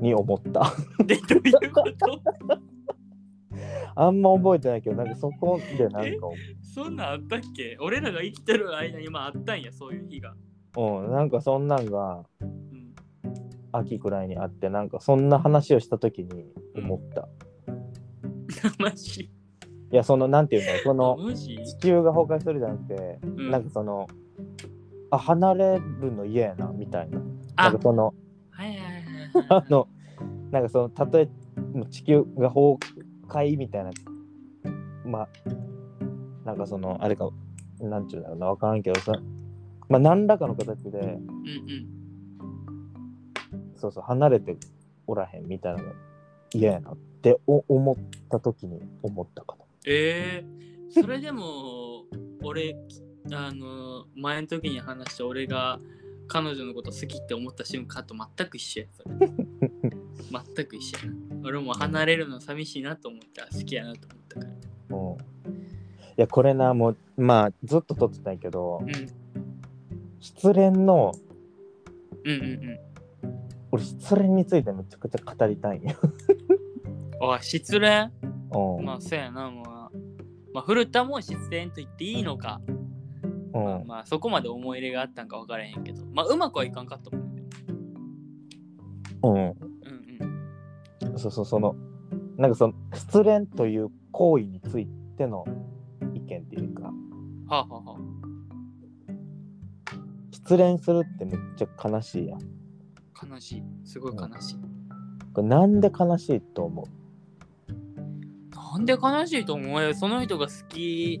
[0.00, 0.60] に思った。
[0.60, 2.20] ー でどういうこと？
[3.94, 6.26] あんま覚えてないけどなんかそこでなんか
[6.62, 7.76] そんなんあったっけ？
[7.80, 10.34] 俺らが生きてる間に今あったんやそういう日が、
[10.76, 12.94] うんなんかそんなんがうん、
[13.72, 17.28] 秋くらいにあってなんかそんな話をした時に思った、
[18.82, 19.22] マジ？
[19.24, 23.50] いやそのなんていうんだろうその地球が崩壊するじゃなくて、うん。
[23.50, 24.06] なんかその
[25.10, 27.18] あ離れるの嫌やなみたいな。
[27.18, 27.22] あ
[27.56, 28.14] なんかその
[28.50, 29.88] はいはいはいはいあの
[30.50, 31.28] なんかそのたとえ
[31.90, 32.76] 地球が崩
[33.28, 33.90] 壊みたいな
[35.04, 35.28] まあ
[36.44, 37.28] なんかそのあれか
[37.80, 39.12] なんちゅうんだろうな分からんけどさ
[39.88, 42.02] まあ何らかの形でうんうん
[43.76, 44.56] そうそう離れて
[45.06, 45.92] おらへんみたいなの
[46.54, 47.96] 嫌やなってお思っ
[48.30, 49.66] た時に思ったかと。
[49.86, 52.04] えー、それでも
[52.42, 52.76] 俺
[53.32, 55.80] あの前の時に話した俺が
[56.28, 59.14] 彼女のこと好きって思った瞬間と全く一緒やそれ
[60.56, 64.52] 全く一緒やな俺も離れるの寂しいなと思った好きやなと思ったから
[64.90, 65.54] うん、い
[66.16, 68.92] やこれなもうまあずっと撮ってたんやけどうん
[70.20, 71.12] 失恋の
[72.24, 72.92] うんうん
[73.72, 75.96] 俺失恋についてめちゃくちゃ語りたいんよ。
[77.20, 77.32] うん。
[77.32, 78.10] あ、失恋？
[78.54, 79.90] うんまあ、そうやな、まあ。
[80.52, 82.60] まあ、古田も失恋と言っていいのか。
[82.68, 82.81] まあ、
[83.54, 86.04] うんまあ、そこまで思い入れがあったんか分からへんけど。
[86.12, 87.42] まあ、うまくはいかんかったもんね。
[89.22, 89.54] うんうん
[91.04, 91.18] うん。
[91.18, 91.76] そうそうその
[92.38, 94.86] なんかその失恋という行為につい
[95.18, 95.44] ての
[96.14, 96.90] 意見っていうかは
[97.48, 97.98] あ、はあはあ、
[100.30, 102.40] 失恋するってめっちゃ悲しいやん
[103.30, 103.62] 悲しい。
[103.84, 104.56] すごい悲しい。
[105.34, 106.88] これなんで悲しいと思
[108.54, 109.82] なんで悲しいと思う？
[109.82, 111.20] よその人が好き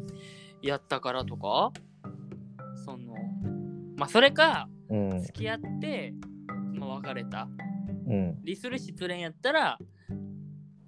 [0.62, 1.70] やったからとか？
[4.02, 5.22] まあ、それか、ううん。
[5.22, 6.12] 付き合って、
[6.74, 7.46] まあ、別れた。
[8.08, 8.42] うん。
[8.42, 9.78] リスル失恋やったら、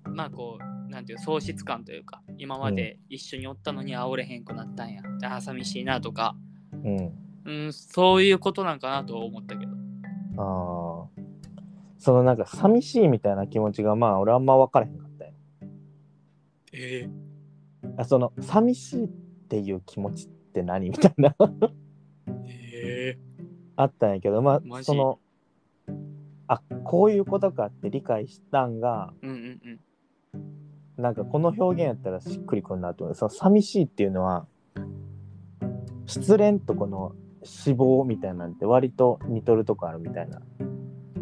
[0.02, 5.02] まあこう、なんていう喪失感というか、今まで一緒におったのに会おれへんくなったんや。
[5.22, 6.34] ああ、寂しいなとか、
[6.72, 7.12] うん。
[7.44, 9.72] うん、そういうことなんかなとは思ったけど。
[10.36, 11.20] ああ
[11.98, 15.32] そのなんか寂しいみたいな気持ちがまあ俺あんま分からへんかったよ
[16.72, 17.08] え
[17.96, 19.08] あその寂しいっ
[19.48, 21.36] ていう気持ちって何みたいな。
[22.46, 22.63] え
[23.76, 25.18] あったんやけどまあその
[26.46, 29.80] あこういうことかって理解したんがうんうんうん。
[30.96, 33.16] なんかこの表現やったらしっくりくるなと思う。
[33.16, 34.46] その寂しいっていうのは
[36.06, 37.12] 失恋とこの
[37.42, 40.40] 死亡みたいなんて割と似とるとこあるみたいな。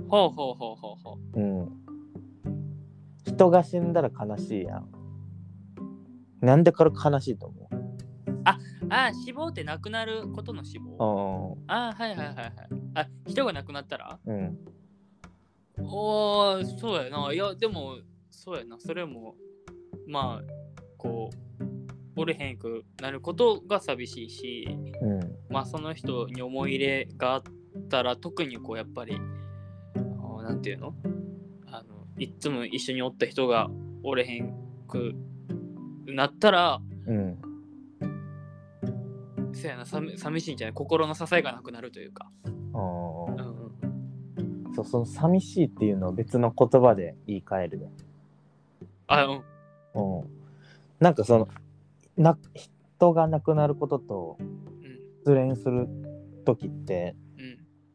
[0.08, 1.40] ほうほうほうほうほう。
[1.40, 1.72] うん。
[3.24, 4.88] 人が死んだら悲しいやん。
[6.40, 7.61] なんでから悲しいと思
[8.45, 11.57] ああ、死亡ってなくなることの死亡。
[11.57, 12.53] うあはいはいはいはい。
[12.95, 14.18] あ、人が亡くなったら？
[14.24, 14.59] うんうん
[15.84, 17.32] おー、そうやな。
[17.32, 17.97] いや、でも、
[18.30, 18.78] そうやな。
[18.78, 19.34] それも、
[20.07, 20.53] まあ、
[20.97, 21.30] こ
[21.61, 24.68] う、おれへんくなることが寂しいし、
[25.01, 27.43] うんまあ、その人に思い入れがあっ
[27.88, 29.16] たら、特にこう、やっぱり、
[29.97, 30.95] あのなんていうの？
[31.66, 33.68] あのいっつも一緒におった人が
[34.03, 34.55] おれへん
[34.86, 35.14] く
[36.07, 37.41] なったら、うん
[39.62, 40.74] そうやな、寂寂しいんじゃない？
[40.74, 42.30] 心の支えがなくなるというか。
[42.44, 43.36] あーうん
[44.66, 47.92] うん、そうその寂しいっていうのを別の言葉で言い換えるね
[49.06, 49.42] あ、うん。
[49.94, 50.24] うん
[51.00, 51.48] なんかその
[52.16, 54.48] な人が亡くなることとうん。
[55.24, 55.88] 失恋する
[56.44, 57.14] 時って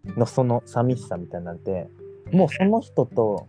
[0.05, 0.19] うん。
[0.19, 1.89] のその寂しさみたいなんて
[2.31, 3.47] もうその人と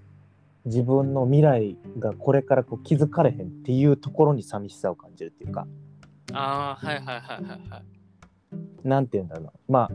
[0.64, 5.66] 自分の未来がこれからこう気づかれへんっていうところに寂しさを感じるっていうか
[6.32, 7.97] ああ、はいはいはいはいはい。
[8.88, 9.90] なんて言うんだろうなまあ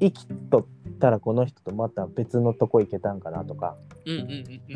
[0.00, 3.76] 生きとったらこの人とまた別のとこ行けたんかなとか
[4.06, 4.74] うんうんうん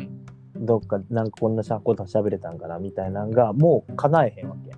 [0.57, 0.65] うん。
[0.65, 4.77] どっかなんかこんなこと喋れたんかなみたいなのがもう叶えへんわけや、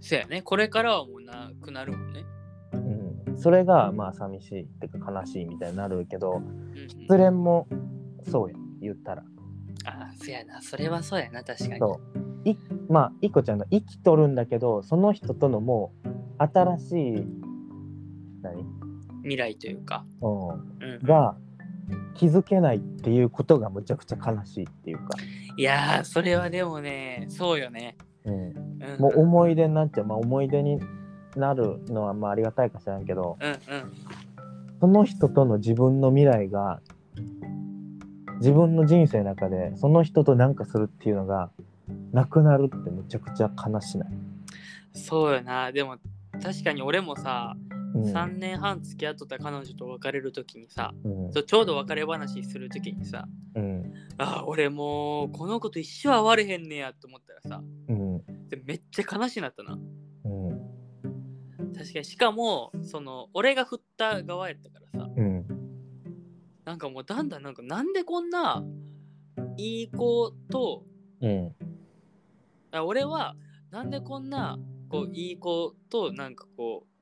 [0.00, 0.42] そうやね。
[0.42, 2.24] これからはもうなくなるもんね。
[2.74, 7.66] うん、それがまあ寂しいっていうか悲しいみたいになるけどうんうん、失恋も
[8.30, 9.24] そうや言ったら
[9.86, 10.62] ああ、そうやな。
[10.62, 11.78] それはそうやな、確かに。
[11.80, 12.00] そ
[12.44, 12.56] うい
[12.88, 17.26] まあいこちゃんの生きとるんだけどその人とのもう新しい
[18.44, 18.64] 何、
[19.22, 20.04] 未来というか。
[20.20, 21.34] ううんん、が
[22.14, 25.18] 気づけないっていうことがむちゃくちゃ悲しいっていうか、
[25.56, 27.96] いやー、それはでもね、そうよね。
[28.24, 30.80] うん、うん、もう思い出になっちゃう、まあ、思い出に
[31.36, 33.58] なるのはまあありがたいか知らんけどうんうん。
[34.80, 36.80] その人との自分の未来が
[38.38, 41.50] 自分の人生の中でその人と何かするっていうのが
[42.12, 44.08] なくなるってむちゃくちゃ悲しない？
[44.94, 45.70] そうよな。
[45.72, 45.96] でも、
[46.42, 51.32] 確かに俺もさ、うん3年半付き合っとった彼女と別れるときにさ、うん。
[51.32, 53.92] ちょうど別れ話するときにさ、うん。
[54.18, 58.48] ああ、俺もうこの子と一生会われへんねやと思ったらさ、うん。
[58.48, 59.78] でめっちゃ悲しいなったな。
[60.24, 61.74] うん。
[61.74, 65.46] 確かに、しかも、その、俺が振った側やったからさ、うん。
[66.64, 68.64] なんかもうだんだんなんかなんでこんな
[69.56, 70.84] いい子と
[71.20, 71.54] うん。
[72.72, 73.36] あ俺は
[73.70, 76.93] なんでこんなこういい子となんかこう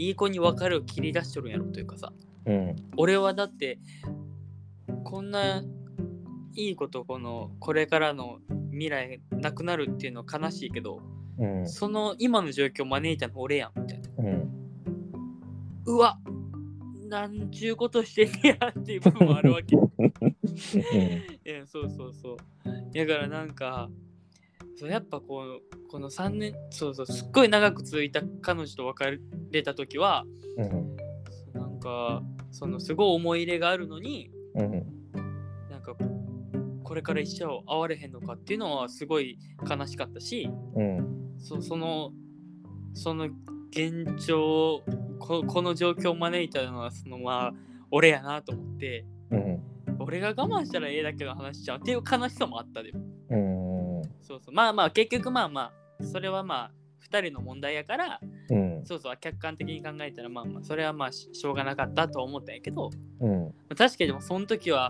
[0.00, 2.10] いい子に別れを切り出しとるんやろというかさ。
[2.46, 2.76] うん。
[2.96, 3.78] 俺はだって
[5.04, 5.62] こんな
[6.54, 8.38] いい子とこのこれからの
[8.70, 11.02] 未来なくなるっていうのは悲しいけど
[11.38, 11.68] うん。
[11.68, 14.08] その今の状況を招いたの俺やんみたいな。
[14.16, 14.50] うん。
[15.84, 16.18] うわ
[17.06, 19.76] なんちゅうことしてんねやっていう部分もあるわけ。
[19.76, 19.80] い
[21.44, 22.36] やそうそうそう。
[22.94, 23.90] だからなんか
[24.76, 29.18] そうやっぱこうこの3年そうそうすっごい長く続いた彼女と別
[29.50, 30.24] れた時は
[30.56, 30.96] うん
[31.52, 32.22] なんか
[32.52, 34.70] そのすごい思い入れがあるのにうん
[35.68, 35.96] なんか
[36.84, 39.36] これから一生会われへんのかっていうのはすごい
[39.68, 42.12] 悲しかったしうんそその
[42.94, 43.28] その
[43.70, 44.84] 現状
[45.18, 47.52] ここの状況を招いたのはそのまあ
[47.90, 49.60] 俺やなと思ってうん
[49.98, 52.92] 俺が我慢したらええだけの話ちゃうっていう悲しさもあったで。
[53.30, 53.59] うん
[54.30, 54.54] そうそう。
[54.54, 56.70] まあまあ結局まあまあそれはまあ
[57.10, 58.82] 2人の問題やからうん。
[58.84, 63.52] そうそう客観的に考えたらまあまあそれはまあししょうがなかったと思ったんやけどうん。
[63.76, 64.88] 確かにでもその時は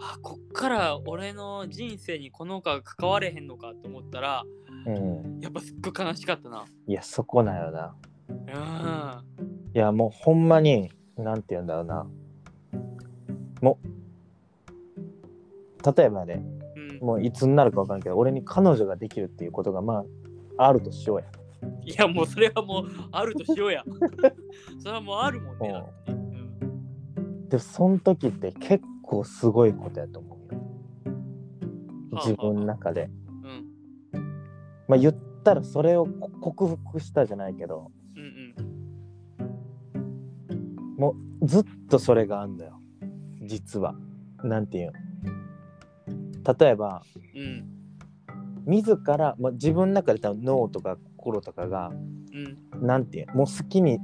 [0.00, 4.42] あこっから俺の人生にこの子が関われへんのかと思ったら
[4.86, 5.40] うん。
[5.40, 6.64] やっぱすっごい悲しかったな。
[6.88, 7.94] いやそこなんよな。
[8.28, 9.24] うん。
[9.74, 12.04] いやもうほんまになんて言うんだろうな。
[13.60, 13.92] もう
[15.96, 16.61] 例えばねうん、
[17.02, 20.04] もういつになるか分からんけど俺に彼女ができるっていうことがま
[20.56, 21.24] ああるとしようや。
[21.84, 23.82] いやもうそれはもうあるとしようや。
[24.78, 25.72] それはもうあるもんね。
[25.72, 26.18] だってね。
[27.16, 27.48] うん。
[27.48, 30.60] でその時って結構すごいことやと思うよ。
[32.12, 33.10] はあ自分の中で。
[34.14, 34.24] うん。
[34.86, 37.90] まあ言ったらそれをこ克服したじゃないけど。
[38.16, 38.32] うん
[41.44, 42.80] ずっとそれがあんだよ。
[43.42, 43.96] 実は。
[44.44, 45.11] なんていうん
[46.58, 47.02] 例えば
[47.34, 47.40] うん。
[47.40, 47.64] うん
[48.64, 52.86] 自ら、まあ、自分の中で多分脳とか心とかがうん。
[52.86, 53.98] なんていうもう好きに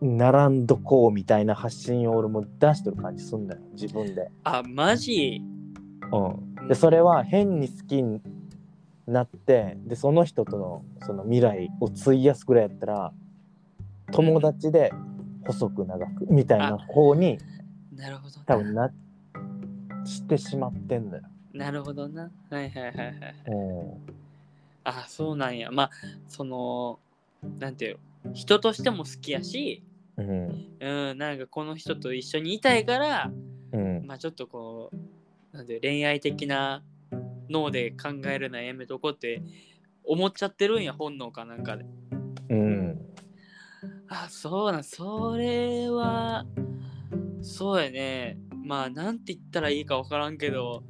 [0.00, 4.30] ならんどこうみたいな発信を俺も出してる感じすんだよ自分で。
[4.44, 5.42] あマジ？
[6.12, 8.20] うん、でそれは変に好きに
[9.08, 13.12] なってでその人とのその未来を費やすぐらいやったら
[14.12, 14.92] 友達で
[15.44, 17.38] 細く長くみたいな方に
[17.96, 18.44] なるほどな。
[18.46, 18.92] 多分な
[20.04, 21.24] してしまってんだよ。
[21.52, 22.30] なるほどな。
[22.50, 23.16] はいはいはいはい。
[23.48, 24.14] うん
[24.84, 25.70] あそうなんや。
[25.70, 25.90] まあ
[26.28, 26.98] その
[27.58, 28.32] なんていうの？
[28.32, 29.82] 人としても好きやし、
[30.16, 33.30] うんうん、なんかこの人と一緒にいたいから、
[33.72, 34.90] うんまあちょっとこ
[35.52, 36.82] うなんていう恋愛的な
[37.48, 39.42] 脳で考えるのはやめとこうって
[40.04, 41.84] 思っちゃってるんや本能かなんかで。
[42.48, 43.00] うん
[44.08, 46.44] あそうなんそれは
[47.40, 50.82] そうやねまあなんて言ったらいいか分からんけど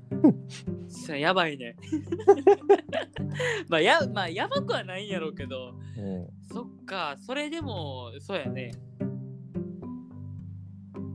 [0.88, 1.74] そやばいね。
[3.68, 6.28] まあやまあやばくはないんやろうけどうん。
[6.42, 8.72] そっかそれでもそうやね。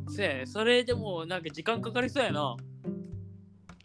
[0.10, 0.46] そうやね。
[0.48, 2.58] それでもなんか時間かかりそうやな。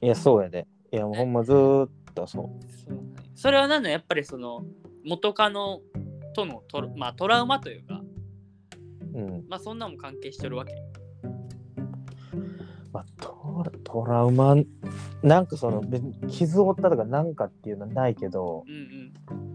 [0.01, 0.67] いやそうやで。
[0.93, 2.73] いやもうほんまずーっとそう。
[2.73, 3.23] そうなんや。
[3.35, 3.91] それは何の？
[3.91, 4.65] やっぱりその
[5.05, 5.83] 元カノ
[6.35, 8.03] とのトラ,、まあ、トラウマというか。
[9.15, 9.45] うん。
[9.49, 10.73] まあそんなも関係してるわけ。
[10.75, 11.02] まあ、
[13.93, 14.57] トラウマ
[15.23, 19.53] なんかその別に傷を負ったとかなんかっていうのはないけどうんうん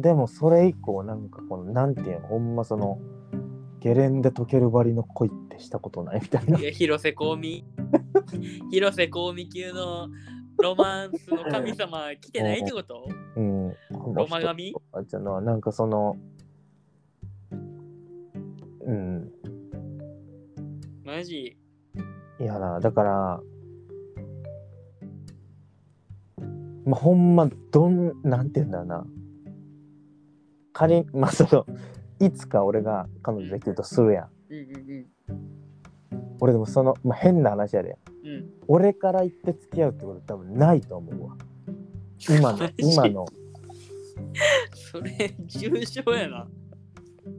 [0.00, 3.00] でもそれ以降なんかこのなんていうのほんまその
[3.80, 6.58] ゲレンデ溶けるばりの恋ってしたことないみたいな。
[6.58, 7.64] いや広瀬香美。
[8.70, 10.08] 広瀬香美級の
[10.62, 13.08] ロマンスの神様来てないってこと？
[13.36, 13.68] うん、
[14.14, 14.74] ロマ神？
[14.92, 16.16] あじゃあなんかその
[18.86, 19.32] うん。
[21.02, 21.56] マジ？
[22.40, 23.40] いやなだから
[26.84, 29.06] まあほんまどんなんて言うんだろうな。
[30.72, 31.66] 仮にまあその
[32.20, 34.28] いつか俺が彼女できるとするやん。
[34.50, 35.06] うんうん
[36.40, 37.96] 俺でもその、まあ、変な話やで。
[38.24, 38.30] うん。
[38.30, 41.36] うん俺から言って付き合うってこと多分ないと思うわ。
[42.30, 43.26] 今の 今の。
[44.72, 46.48] それ重症やな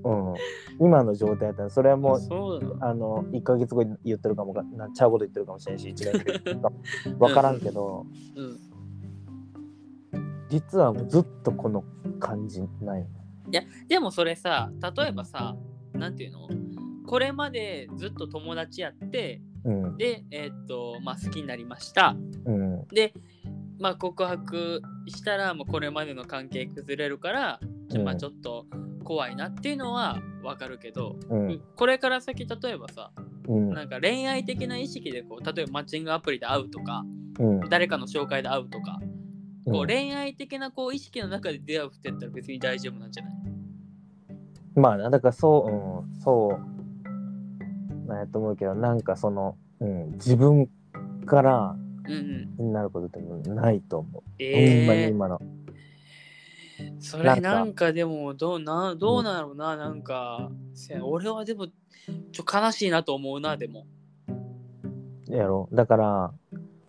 [0.04, 0.34] うん。
[0.80, 6.82] 今の状態だったらそれはもうあの1ヶ月後に言ってるかもかなちゃうこと言ってるかもしれんし1年後に言かも
[7.20, 8.06] 分からんけど
[8.36, 8.60] うん。
[10.50, 11.84] 実はもうずっとこの
[12.20, 13.10] 感じないよね。
[13.52, 15.56] いやでもそれさ例えばさ
[15.94, 16.48] なんていうの？
[17.08, 19.98] これまでずっと友達やってうん。
[19.98, 22.16] でえーっとまあ好きになりました。
[22.46, 22.88] うん。
[22.88, 23.14] で
[23.80, 27.60] まあ告白したらもうこれまでの関係崩れるから、
[27.96, 28.66] ちょまあうんちょっと
[29.04, 31.62] 怖いなっていうのはわかるけど、うん。
[31.76, 33.12] これから先例えばさ
[33.48, 33.70] うん。
[33.74, 37.06] なんか恋愛的な意識でこう例えばマッチングアプリで会うとか
[37.40, 37.60] うん。
[37.70, 39.00] 誰かの紹介で会うとか、
[39.66, 43.34] こううん恋愛的なこう意識の中で出会うってやったら別に大丈夫なんじゃない？
[44.76, 46.60] まあなだからそう、うん、そ
[48.06, 50.70] うなんやと思うけどなんかその、うん、自分
[51.26, 51.76] から
[52.08, 52.14] うん
[52.60, 52.68] うん。
[52.68, 53.20] になることって
[53.50, 55.42] ないと思う、ほんまにええ今の
[57.00, 60.52] それななんんかでもどうなどうなのな、なんか。
[61.02, 61.68] 俺はでも
[62.32, 63.86] ちょ悲しいなと思うなでも。
[65.28, 65.70] やろ。
[65.72, 66.34] だから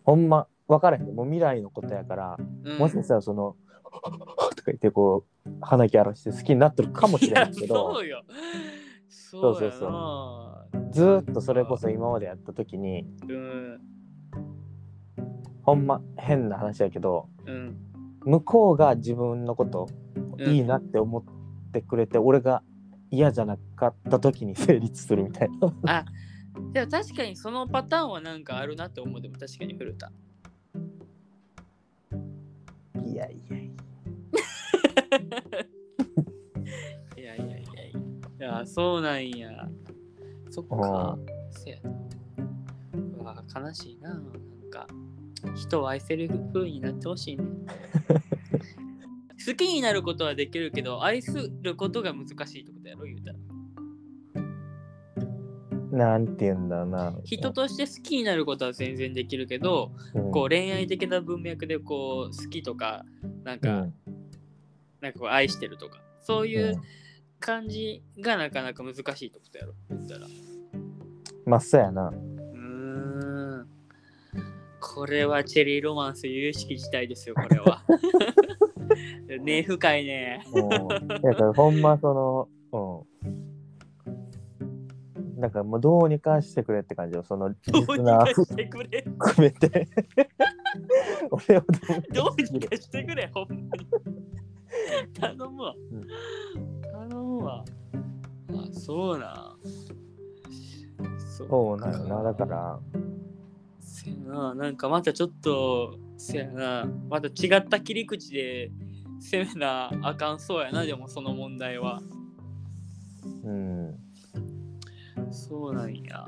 [0.04, 1.14] ほんま分からへん。
[1.14, 3.56] もう未来のことやから、うん、もしかしたらその
[3.92, 7.94] とか言ってこう鼻毛荒らして好きになってるかもしれないけど。
[7.94, 8.22] そうよ。
[9.08, 10.92] そうやなそう。
[10.92, 13.80] ずーっとそれこそ今までやった時にうん。
[15.62, 17.85] ほんま変な話やけどうん
[18.26, 19.88] 向こうが自分のこと
[20.38, 21.24] うんいいなって思っ
[21.72, 22.62] てくれて、俺が
[23.10, 25.48] 嫌じゃなかった時に成立するみたい
[25.84, 26.00] な。
[26.00, 26.04] あ
[26.72, 30.12] でも確かにそのパターンはなんかあるなって思うでも確かに古田。
[33.04, 33.70] いやいやい
[37.16, 37.62] いやいやいやい
[38.38, 38.56] や。
[38.58, 39.68] いや、そうなんや。
[40.50, 41.18] そっか。
[41.50, 41.90] せやな。
[43.20, 44.10] うわ、悲しいな。
[44.10, 44.22] なん
[44.70, 44.86] か、
[45.54, 47.44] 人を愛せる風になってほしいね。
[49.46, 53.36] 好きになることはできるけど、愛することが難しいってことやろ、言うたら。
[55.92, 55.98] や。
[55.98, 57.14] なんて言うんだな。
[57.24, 63.04] 人として好きになることは全然できるけど、うんこう恋愛的な文脈でこう好きとか、
[63.44, 63.94] なんか、うん
[65.00, 66.82] なんかこう愛してるとか、そういううん
[67.38, 70.26] 感じがなかなか難しいってことやろ、言ったら。
[71.44, 72.08] まあそうやな。
[72.08, 73.25] うーん。
[74.80, 77.82] これはチェリーロマンス有識事態ですよ、これは。
[79.42, 80.44] ね深いね。
[80.54, 80.68] うん。
[81.08, 83.06] だからほんまその、うん。
[85.40, 87.22] だからもうどうにかしてくれって感じよ。
[87.22, 89.04] そのリどうにかスナーしてくれ。
[89.18, 89.86] 含めて。
[91.30, 91.62] 俺を
[92.12, 93.68] どうにかしてくれ、ほんまに。
[95.20, 95.74] 頼むわ。
[96.92, 97.62] 頼むわ。
[98.50, 99.54] あ、そうな。
[101.18, 102.22] そそうなんよな。
[102.22, 102.80] だから、
[104.06, 108.70] せやな、なんかまたちょっと、せやな、また違った切り口で
[109.20, 112.00] 攻めなあかんそうやな、でもその問題は。
[113.44, 113.94] うん。
[115.32, 116.24] そうなんや。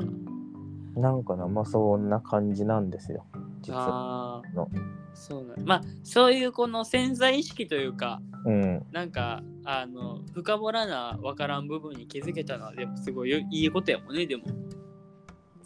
[0.96, 3.24] なんかな、まあそんな感じなんですよ。
[3.62, 4.40] 実は。
[4.40, 4.68] ああの
[5.14, 8.86] そうなんまあそういうこの潜在意識というかうん。
[8.92, 14.44] なんかあの深掘らな分からん部分に気づけたのはでもすごいいいことやもんねでも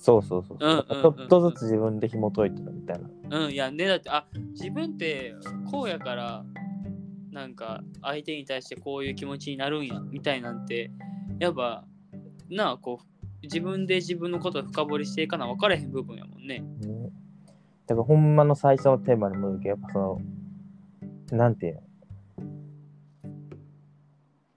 [0.03, 0.59] そうそうそう。
[0.61, 2.99] うんうんうんちょっとずつ自分で紐解いてるみたい
[3.31, 3.39] な。
[3.39, 5.35] うんいやねだってあ自分って
[5.71, 6.45] こうやから
[7.31, 10.91] なんか相手に対してこういう気持ちになるんやみたいなんて
[11.39, 11.85] やっぱ
[12.51, 13.07] なあこう
[13.43, 17.11] 自分で自分のことを深掘りしていかな分からへん部分やもんねね
[17.87, 21.83] だからほんまの最初のテーマに戻るけど、やっぱその、なんていうの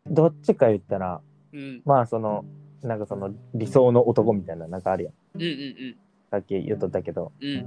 [0.07, 1.21] どっちか言ったら、
[1.53, 2.45] うんまあその、
[2.83, 5.13] なんかその理想の男みたいななんかあるやん。
[5.35, 5.95] うんうん
[6.31, 7.49] さっき言っとったけど、うん。
[7.49, 7.65] うん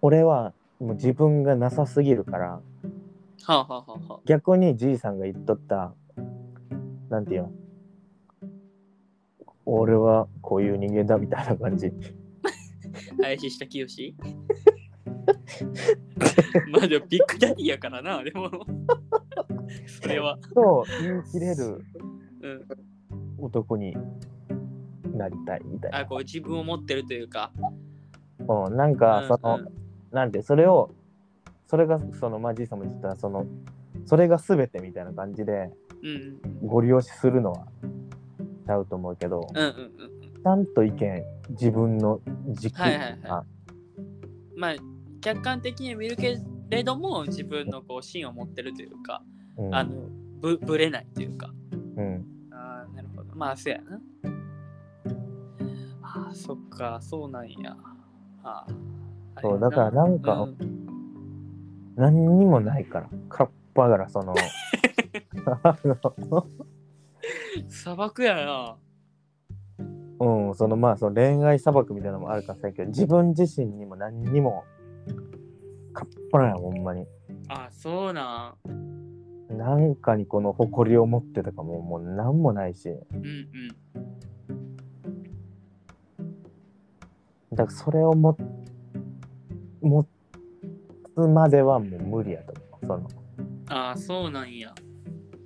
[0.00, 2.62] 俺はもう自分がなさすぎるから、は
[3.48, 4.20] あはあはあはあ。
[4.26, 5.92] 逆にじいさんが言っとった、
[7.10, 7.50] なんていうの？
[9.66, 11.92] 俺はこういう人間だみたいな感じ。
[13.20, 13.86] 林下清？
[16.70, 18.48] まあでもビッグダディやからな、でも。
[20.00, 20.38] それは。
[20.54, 21.84] と言い切れる。
[22.40, 22.68] うん。
[23.38, 23.96] 男に
[25.18, 26.06] なりたいみたいなあ、。
[26.06, 27.52] こう自分を持ってるというか。
[28.38, 29.78] うん、なんかその、うんうん
[30.10, 30.94] なんてそれを
[31.66, 33.44] それがそのまあじいさんも言ってたその
[34.06, 35.70] それが全てみたいな感じで
[36.02, 37.66] うんご利用しするのは
[38.66, 42.20] ちゃうと思うけど、うんうんうんちゃんと意見自分の
[42.52, 44.58] 軸はいはいはい。
[44.58, 44.74] まあ、
[45.20, 46.38] 客観的に見るけ
[46.70, 49.20] れども、自分のこう芯を持ってるというか、
[49.56, 49.90] うんあの、
[50.40, 51.52] ぶぶれないというか。
[51.96, 53.34] うんああ、なるほど。
[53.34, 54.00] まあ、そうやな。
[56.34, 57.76] そっか、そうなんや。
[58.42, 59.40] ああ。
[59.40, 60.78] そうだからなんかうん
[61.94, 64.34] 何にもないからカッパからその
[65.62, 66.46] あの
[67.68, 68.76] 砂漠やな。
[70.20, 74.64] うんそのまあその恋愛砂漠みたいなのもあるかもしれんけど自分自身にも何にも
[75.92, 77.06] カッパなんやほんまに
[77.48, 79.56] あ、そうなん。
[79.56, 83.48] なんかにこの誇りを持ってとかももう何もないしうんうん。
[87.52, 88.36] だからそれをも
[89.80, 90.06] 持
[91.14, 92.86] つまではもう無理やと思う。
[92.86, 93.08] その、
[93.68, 94.74] ああ、そうなんや。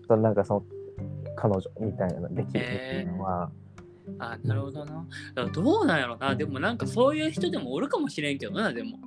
[0.07, 0.65] そのなんかその
[1.37, 2.67] 彼女みたいなのできるって
[3.01, 3.51] いうのは、
[4.19, 5.07] あなるほどな。
[5.53, 6.35] どうなんやろな。
[6.35, 8.99] でもなんかそういう人でもおるかもしれんけどな、でも。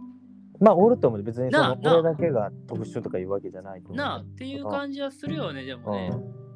[0.59, 1.23] まあおると思う。
[1.23, 3.97] 別にその俺だけが特殊とかいうわけじゃないと思う。
[3.97, 6.09] なあっていう感じはするよね、でもね。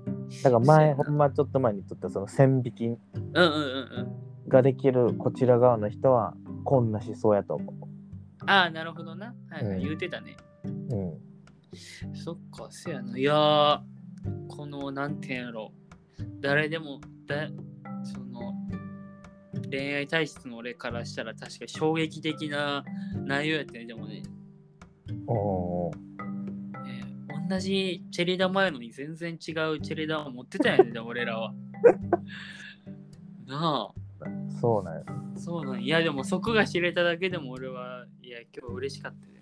[0.08, 0.30] うん。
[0.30, 4.28] だから前、ほんまちょっと前に言っとったその線引きうんうんうんうん。
[4.50, 6.34] ができるこちら側の人は
[6.64, 7.89] こんな思想やと思
[8.45, 9.28] ああ、なるほどな。
[9.50, 10.36] はいはい、うん言うてたね。
[10.64, 10.70] う。
[10.70, 12.16] うん。
[12.16, 13.18] そっか、せやな。
[13.18, 13.80] いやー、
[14.47, 15.72] この、なんていうんやろ。
[16.41, 17.47] 誰でも、だ
[18.04, 18.54] その、
[19.70, 22.84] 恋愛体質の俺からしたら確かに衝撃的な
[23.26, 24.24] 内容やったね、でもね。
[25.28, 25.95] おー
[26.88, 31.54] えー同じチェリーダマやのに全然違うチェリーダを持ってたんやね、でも俺らは。
[33.47, 34.09] なあ。
[34.59, 35.03] そうなんや。
[35.38, 39.34] そうなんいやでもそこが知れただけでも俺はいや今日嬉しかったよ。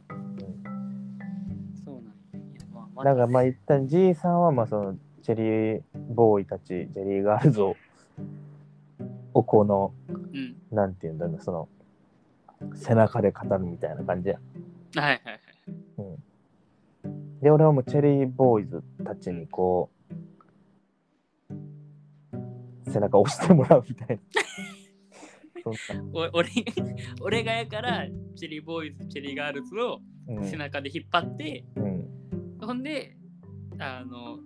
[1.83, 2.03] そうなん
[2.51, 4.97] いやまあまだからまあ一旦じいさんはまあその
[5.27, 5.81] チェリー
[6.13, 7.75] ボーイたち、チェリーガールズを、
[9.33, 10.55] をこの、うん。
[10.71, 11.67] なんていうんだろう、その、
[12.73, 14.39] 背中で語るみたいな感じや。
[14.95, 15.33] はいはい
[15.97, 16.15] は
[17.41, 17.43] い。
[17.43, 19.96] で、俺はもうチェリーボーイズたちにこう、
[22.87, 24.23] 背中押してもらうみたいな。
[26.13, 26.49] お俺
[27.21, 33.17] 俺がやから、チェリーボーイズ、チェリーガールズをうん背中で引っ張って、うん、ほんで、
[33.79, 34.39] あの、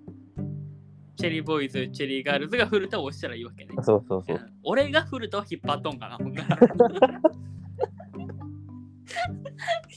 [1.15, 3.73] チェリーボーイズ、チェリーガールズがフルタを押したらいいわけね。
[3.81, 4.37] そうそうそう。
[4.37, 6.57] うん俺がフルタを引っ張っとんかな、ほんなら。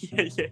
[0.03, 0.49] いやいやい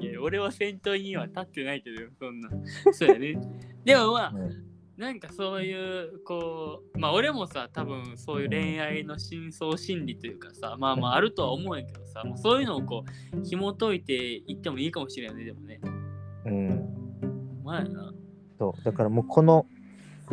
[0.00, 2.50] や、いや俺は先頭には立ってないけど、そんな。
[2.92, 3.36] そうやね。
[3.84, 15.80] でもまあ、うんなんかそういう、こう、まあ俺もさ、多分そういう恋愛の深層心理というかさ、まあまああるとは思うんやけどさ、もうそういうのをこう、紐解いていってもいいかもしれないね、でもね。
[16.44, 18.12] うん、まあやな。
[18.58, 18.84] そう。
[18.84, 19.66] だからもうこの、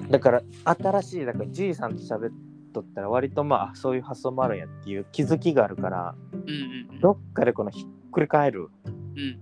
[0.10, 2.32] だから新しい、だからじいさんと喋っ
[2.74, 7.00] とったら割とまあそういう発想もあるんやっていう気づきがあるから、うんうんうん。
[7.00, 8.70] どっかでこのひっくり返る
[9.16, 9.40] うん。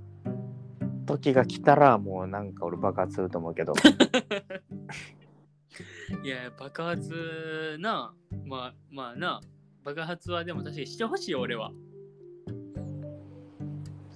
[1.07, 3.73] 時が来たらもうなんか俺爆発すると思うけど。
[6.23, 8.13] いや、爆発な、
[8.45, 9.41] まあまあな、
[9.83, 11.71] 爆発はでも確かにしてほしいよ、俺は。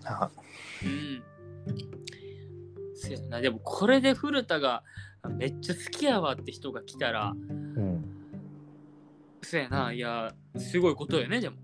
[0.04, 0.30] あ
[0.84, 1.24] うん。
[2.96, 4.84] せやな、でもこれで古田が
[5.30, 8.04] めっちゃ好きやわって人が来たら、うん。
[9.42, 11.58] せやな、いや、すごいことよね、でも。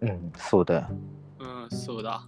[0.00, 0.88] うん、そうだよ。
[1.38, 2.24] うん、そうだ。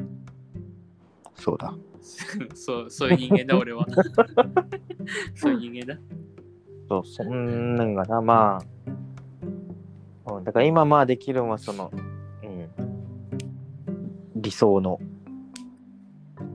[1.36, 1.74] そうだ。
[2.54, 3.86] そう、そういう人間だ、 俺は。
[5.34, 6.00] そういう人間だ。
[6.88, 8.58] そう、そんなんがな、ま
[10.26, 11.90] あ、うん、だから今まあできるのはその、
[12.42, 12.68] うん、
[14.36, 14.98] 理想の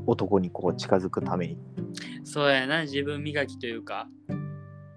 [0.07, 1.57] 男にこう近づくために、
[2.23, 4.07] そうやな、自分磨きというか。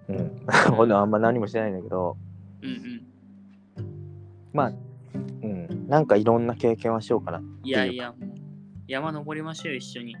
[0.07, 2.15] うん、ほんであんま何もしてないんだけど、
[2.61, 3.03] うんうん。
[4.53, 4.73] まあ、
[5.41, 7.41] うん、なんかいろんな経験はしようかな。
[7.63, 8.44] いやいや、もう
[8.87, 10.15] 山登りましょうよ、一緒に。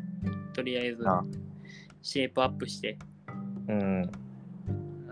[0.53, 1.23] とりあえずな、
[2.01, 2.97] シェイプアップして、
[3.67, 4.11] うん、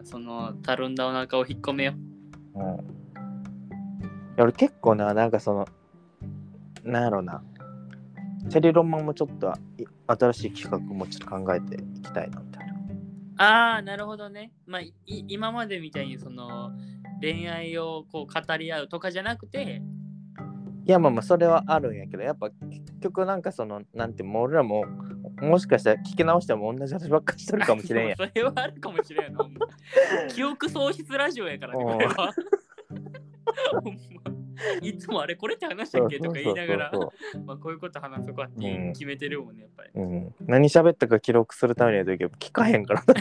[0.04, 1.94] その、たるんだお腹を引っ込めよ
[2.56, 2.62] うん。
[2.62, 2.68] い
[4.38, 5.68] や俺結構な、なんかその、
[6.84, 7.44] なんやろうな、
[8.50, 12.74] チェリーロマンもちょっとい新しい企画もちょっと考えていきたいなみたいな。
[12.74, 12.78] う。
[13.38, 14.52] ああ、なるほどね。
[14.66, 16.72] まあ、い今までみたいに、その、
[17.22, 19.82] 恋愛をこう語り合うとかじゃなくて、
[20.86, 24.86] いやまあまあそれはあるんやけどやっぱ結局なんかそのなんてもう俺らも
[25.42, 28.14] もしかしたら聞き直しても同じ話ばっかりしてるかもしれんや。
[28.16, 29.40] ん それはあるかもしれんな。
[29.44, 29.68] ほんま。
[30.30, 32.34] 記憶喪失ラジオやからね、これは。
[33.72, 34.00] ほんま。
[34.82, 36.92] いつもあれこれって話したっけとか言いながら、
[37.46, 38.94] まあこういうこと話そうかってうん。
[38.94, 39.90] 決めてるもんね、やっぱり。
[39.94, 43.04] そうん、何喋ったか記録するためにやるとき聞かへんから。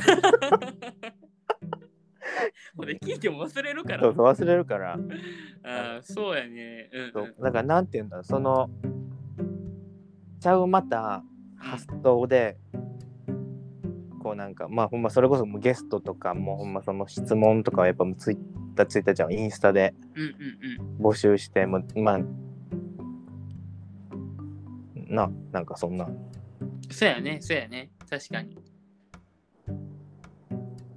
[2.77, 4.03] ほんで聞いても忘れるから。
[4.03, 4.95] そうそう忘れるから。
[4.95, 6.89] あーそうやね。
[6.93, 7.25] うん、そう。
[7.25, 8.71] うんだからなんて言うんだその
[10.43, 11.23] ちゃうまた
[11.57, 12.57] 発想で
[14.21, 18.39] こうなんかまあほんまそれこそもうゲストとかもうほんまその質問とかはやっぱもうツイッ
[18.75, 20.23] ターツイッターじゃんインスタでうん
[21.01, 22.19] うん募集してもうまあ
[24.95, 26.33] ななんかそんなうん。
[26.91, 27.91] そうやね、そうやね。
[28.09, 28.57] 確かに。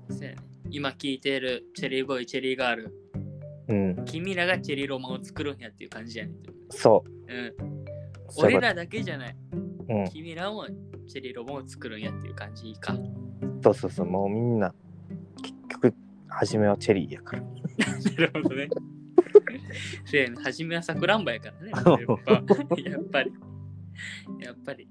[0.09, 0.35] そうやね。
[0.69, 2.93] 今聞いてるチェリーボーイ、チェリーガール。
[3.67, 6.33] うん君らがチェリーロマンを作るんやっていう感じやね。
[6.69, 7.84] そううん。
[8.37, 9.35] 俺らだけじゃない。
[9.87, 10.65] うん君らも
[11.07, 12.95] チェリーロマンを作るんやっていう感じか。
[13.63, 14.73] そうそうそうもうみんな
[15.41, 15.93] 結局
[16.27, 17.41] 初めはチェリーやから
[18.17, 18.67] なるほどね。
[20.05, 20.35] そうやね。
[20.43, 21.71] 初めはさくらんぼやからね。
[21.75, 21.79] や
[22.15, 22.31] っぱ
[22.89, 23.33] やっぱり。
[24.39, 24.87] やっぱり。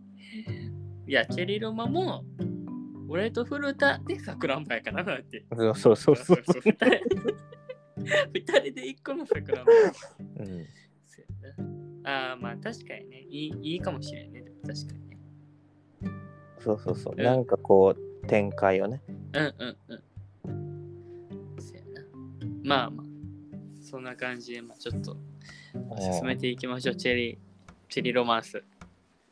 [1.06, 2.24] いや、チェリーロマンも、
[3.08, 5.44] 俺と古田でさくらんぼやからなって。
[5.74, 6.86] そうそうそうそう二人
[8.32, 9.72] 二人で一個のさくらんぼ。
[9.72, 10.46] うん
[11.06, 13.20] そうやなああ、まあ確かにね。
[13.28, 14.42] いいいいかもしれんね。
[14.42, 15.18] でも確かにね。
[16.60, 19.02] そうそうそう、うんなんかこう展開をね
[19.34, 20.02] うんうんうん。
[21.60, 22.06] そうやな。
[22.62, 23.06] まあまあ、
[23.82, 25.16] そんな感じで、まあちょっと
[25.98, 26.96] 進めていきましょう。
[26.96, 27.38] チェリー、
[27.88, 28.62] チェリーロマンス。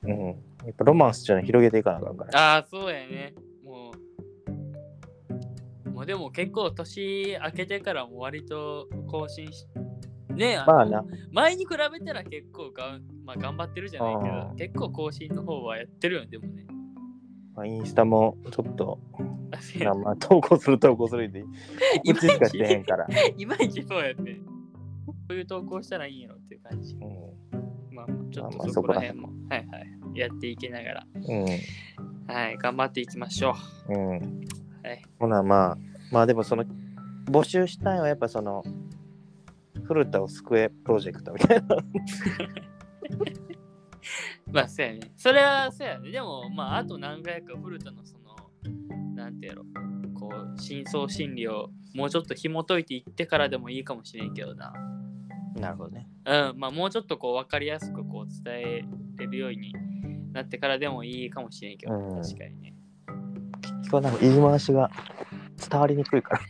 [0.03, 0.27] うん
[0.65, 3.35] やっぱロマンスっていうのは広げていかなあかんからああ、そうやね。
[3.65, 3.93] も
[5.87, 9.67] う、もうでも結構年明けてからも割と更新し、
[10.31, 11.05] ねあのまあな。
[11.33, 16.67] 前に比べたら結構がん、まあ、頑張ってるじゃないけあど、結構更新の方はやってるよね、でもね。
[17.55, 18.99] まあ、インスタもちょっと、
[19.85, 23.07] まあ、まあ投稿する投稿するでいまい告知しかしちてへんから、
[23.37, 24.41] いまいちそうやね。
[25.29, 26.95] どういう投稿したらいいんやろっていう感じ。
[26.95, 27.01] うん。
[27.95, 31.45] まあまあ、ちょっまあまあとそこら辺も、はいはい、やっていきながら、うん。
[32.27, 33.55] はい、頑張っていきましょ
[33.89, 33.93] う。
[33.93, 34.41] うん、
[34.85, 35.03] えはい。
[35.19, 35.79] ほなまあ
[36.11, 36.65] まあでもその
[37.27, 38.63] 募集したいのはやっぱその
[39.93, 41.77] 古田を救えプロジェクトみたいな。
[44.51, 45.01] まあ、そうやね。
[45.17, 46.11] それはそうやね。
[46.11, 48.35] でも、まあ、あと何回か古田のその、
[49.15, 49.65] なんてやろ、
[50.15, 54.73] こう、深層心理をもうちょっと紐解いていってからでもいいかもしれんけどな。
[55.57, 56.09] なるほどね。
[56.25, 58.85] うん、まあ、もうちょっとこう、わかりやすくこう、伝え
[59.19, 59.75] れるように
[60.33, 62.75] なってからでもいいかもしれんけど、うん確かにね。
[63.81, 64.91] 結構なんか言い回しが
[65.71, 66.41] 伝わりにくいから。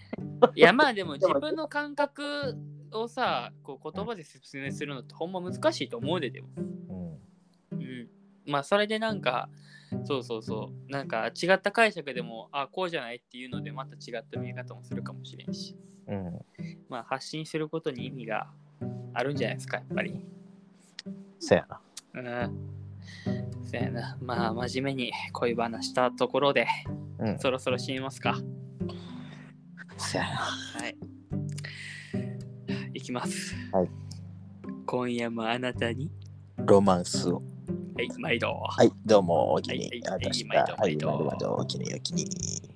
[0.54, 2.56] いや、まあでも自分の感覚
[3.00, 6.48] をさ、こう言葉で説明するのってほんま難しいと思うで、でも。
[7.70, 7.78] うん。
[7.78, 8.08] うん。
[8.46, 9.48] まあ、それでなんか、
[10.04, 15.76] そうそうそう、なんか違った解釈でも、あ、こうじゃないっていうので、また違った見え方もするかもしれんし、
[16.06, 16.40] うん。
[16.88, 18.50] まあ、発信することに意味が
[19.14, 20.24] あるんじゃないですか、やっぱり。
[21.38, 21.80] そやな。
[22.14, 22.72] うん。
[23.64, 24.18] そうやな。
[24.20, 26.66] まあ、真面目に恋話したところで、
[27.18, 27.38] うん。
[27.38, 28.36] そろそろ死にますか。
[29.96, 30.30] そやな。
[30.30, 31.11] はい。
[32.94, 33.54] いきます。
[33.72, 33.90] はい。
[34.86, 36.10] 今夜もあなたに、
[36.58, 37.42] ロマンスを。
[37.94, 38.52] はい、毎度。
[38.52, 40.08] はい、どうも、お気にはい入り。
[40.08, 42.71] はい毎度はい、毎度毎度お気に入りお気に入り。